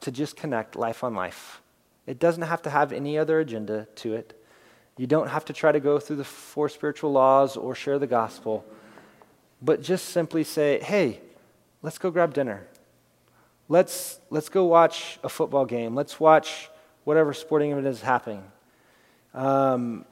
to 0.00 0.10
just 0.10 0.36
connect 0.36 0.74
life 0.74 1.04
on 1.04 1.14
life? 1.14 1.62
It 2.06 2.18
doesn't 2.18 2.42
have 2.42 2.62
to 2.62 2.70
have 2.70 2.92
any 2.92 3.16
other 3.16 3.38
agenda 3.38 3.86
to 3.96 4.14
it. 4.14 4.39
You 5.00 5.06
don't 5.06 5.28
have 5.28 5.46
to 5.46 5.54
try 5.54 5.72
to 5.72 5.80
go 5.80 5.98
through 5.98 6.16
the 6.16 6.24
four 6.24 6.68
spiritual 6.68 7.10
laws 7.10 7.56
or 7.56 7.74
share 7.74 7.98
the 7.98 8.06
gospel, 8.06 8.66
but 9.62 9.80
just 9.80 10.10
simply 10.10 10.44
say, 10.44 10.78
hey, 10.78 11.22
let's 11.80 11.96
go 11.96 12.10
grab 12.10 12.34
dinner. 12.34 12.66
Let's, 13.70 14.20
let's 14.28 14.50
go 14.50 14.66
watch 14.66 15.18
a 15.24 15.30
football 15.30 15.64
game. 15.64 15.94
Let's 15.94 16.20
watch 16.20 16.68
whatever 17.04 17.32
sporting 17.32 17.70
event 17.72 17.86
is 17.86 18.02
happening. 18.02 18.42
Um, 19.32 20.04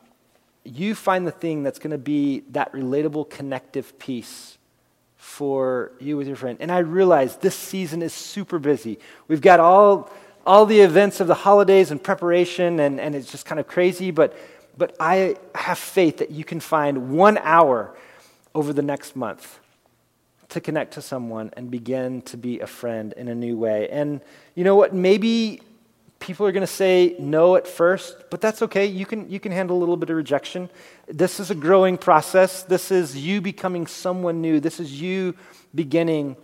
you 0.64 0.94
find 0.94 1.26
the 1.26 1.32
thing 1.32 1.62
that's 1.62 1.78
going 1.78 1.90
to 1.90 1.98
be 1.98 2.44
that 2.52 2.72
relatable, 2.72 3.28
connective 3.28 3.98
piece 3.98 4.56
for 5.18 5.92
you 6.00 6.16
with 6.16 6.26
your 6.26 6.36
friend. 6.36 6.56
And 6.62 6.72
I 6.72 6.78
realize 6.78 7.36
this 7.36 7.56
season 7.56 8.00
is 8.00 8.14
super 8.14 8.58
busy. 8.58 8.98
We've 9.26 9.42
got 9.42 9.60
all, 9.60 10.10
all 10.46 10.64
the 10.64 10.80
events 10.80 11.20
of 11.20 11.26
the 11.26 11.34
holidays 11.34 11.90
and 11.90 12.02
preparation, 12.02 12.80
and, 12.80 12.98
and 12.98 13.14
it's 13.14 13.30
just 13.30 13.44
kind 13.44 13.60
of 13.60 13.66
crazy, 13.66 14.10
but 14.10 14.34
but 14.78 14.94
I 15.00 15.36
have 15.54 15.78
faith 15.78 16.18
that 16.18 16.30
you 16.30 16.44
can 16.44 16.60
find 16.60 17.10
one 17.10 17.36
hour 17.38 17.94
over 18.54 18.72
the 18.72 18.82
next 18.82 19.16
month 19.16 19.58
to 20.50 20.60
connect 20.60 20.94
to 20.94 21.02
someone 21.02 21.50
and 21.56 21.70
begin 21.70 22.22
to 22.22 22.36
be 22.36 22.60
a 22.60 22.66
friend 22.66 23.12
in 23.16 23.28
a 23.28 23.34
new 23.34 23.56
way. 23.58 23.88
And 23.90 24.20
you 24.54 24.64
know 24.64 24.76
what? 24.76 24.94
Maybe 24.94 25.60
people 26.20 26.46
are 26.46 26.52
going 26.52 26.66
to 26.66 26.72
say 26.72 27.16
no 27.18 27.56
at 27.56 27.66
first, 27.66 28.30
but 28.30 28.40
that's 28.40 28.62
okay. 28.62 28.86
You 28.86 29.04
can, 29.04 29.28
you 29.28 29.40
can 29.40 29.52
handle 29.52 29.76
a 29.76 29.80
little 29.80 29.96
bit 29.96 30.10
of 30.10 30.16
rejection. 30.16 30.70
This 31.06 31.38
is 31.38 31.50
a 31.50 31.54
growing 31.54 31.98
process. 31.98 32.62
This 32.62 32.90
is 32.90 33.16
you 33.16 33.40
becoming 33.40 33.86
someone 33.86 34.40
new. 34.40 34.60
This 34.60 34.80
is 34.80 35.00
you 35.00 35.34
beginning 35.74 36.36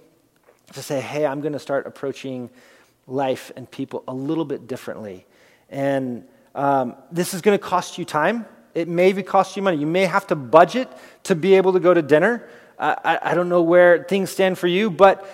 to 0.73 0.83
say, 0.83 1.01
hey, 1.01 1.25
I'm 1.25 1.41
going 1.41 1.53
to 1.53 1.59
start 1.59 1.87
approaching 1.87 2.51
life 3.07 3.53
and 3.57 3.71
people 3.71 4.05
a 4.09 4.15
little 4.15 4.45
bit 4.45 4.67
differently. 4.67 5.25
And 5.71 6.27
um, 6.55 6.95
this 7.11 7.35
is 7.35 7.41
going 7.41 7.59
to 7.59 7.63
cost 7.63 7.99
you 7.99 8.05
time. 8.05 8.47
It 8.75 8.89
may 8.89 9.13
cost 9.23 9.57
you 9.57 9.63
money. 9.63 9.77
You 9.77 9.87
may 9.87 10.07
have 10.07 10.27
to 10.29 10.37
budget 10.37 10.89
to 11.25 11.35
be 11.35 11.55
able 11.55 11.73
to 11.73 11.81
go 11.81 11.95
to 11.95 12.03
dinner. 12.03 12.49
Uh, 12.79 12.95
I, 13.05 13.19
I 13.31 13.35
don't 13.35 13.49
know 13.49 13.63
where 13.63 14.05
things 14.05 14.31
stand 14.31 14.59
for 14.59 14.67
you, 14.67 14.91
but 14.91 15.29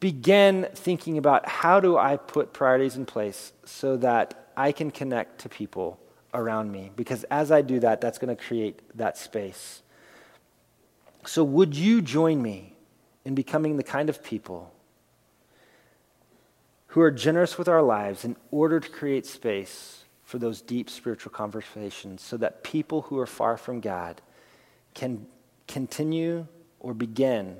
begin 0.00 0.68
thinking 0.74 1.18
about 1.18 1.48
how 1.48 1.80
do 1.80 1.96
I 1.96 2.16
put 2.16 2.52
priorities 2.52 2.96
in 2.96 3.06
place 3.06 3.52
so 3.64 3.96
that 3.98 4.48
I 4.56 4.72
can 4.72 4.90
connect 4.90 5.40
to 5.42 5.48
people 5.48 6.00
around 6.32 6.72
me. 6.72 6.90
Because 6.96 7.24
as 7.24 7.52
I 7.52 7.62
do 7.62 7.80
that, 7.80 8.00
that's 8.00 8.18
going 8.18 8.34
to 8.34 8.42
create 8.42 8.80
that 8.96 9.16
space. 9.16 9.82
So, 11.26 11.42
would 11.42 11.74
you 11.74 12.02
join 12.02 12.42
me 12.42 12.76
in 13.24 13.34
becoming 13.34 13.76
the 13.76 13.82
kind 13.82 14.10
of 14.10 14.22
people 14.22 14.73
who 16.94 17.00
are 17.00 17.10
generous 17.10 17.58
with 17.58 17.66
our 17.66 17.82
lives 17.82 18.24
in 18.24 18.36
order 18.52 18.78
to 18.78 18.88
create 18.88 19.26
space 19.26 20.04
for 20.22 20.38
those 20.38 20.62
deep 20.62 20.88
spiritual 20.88 21.32
conversations 21.32 22.22
so 22.22 22.36
that 22.36 22.62
people 22.62 23.02
who 23.02 23.18
are 23.18 23.26
far 23.26 23.56
from 23.56 23.80
God 23.80 24.22
can 24.94 25.26
continue 25.66 26.46
or 26.78 26.94
begin 26.94 27.56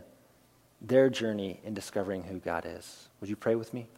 their 0.81 1.11
journey 1.11 1.59
in 1.65 1.75
discovering 1.75 2.23
who 2.23 2.39
God 2.39 2.65
is. 2.65 3.09
Would 3.21 3.29
you 3.29 3.35
pray 3.35 3.57
with 3.57 3.75
me? 3.75 3.89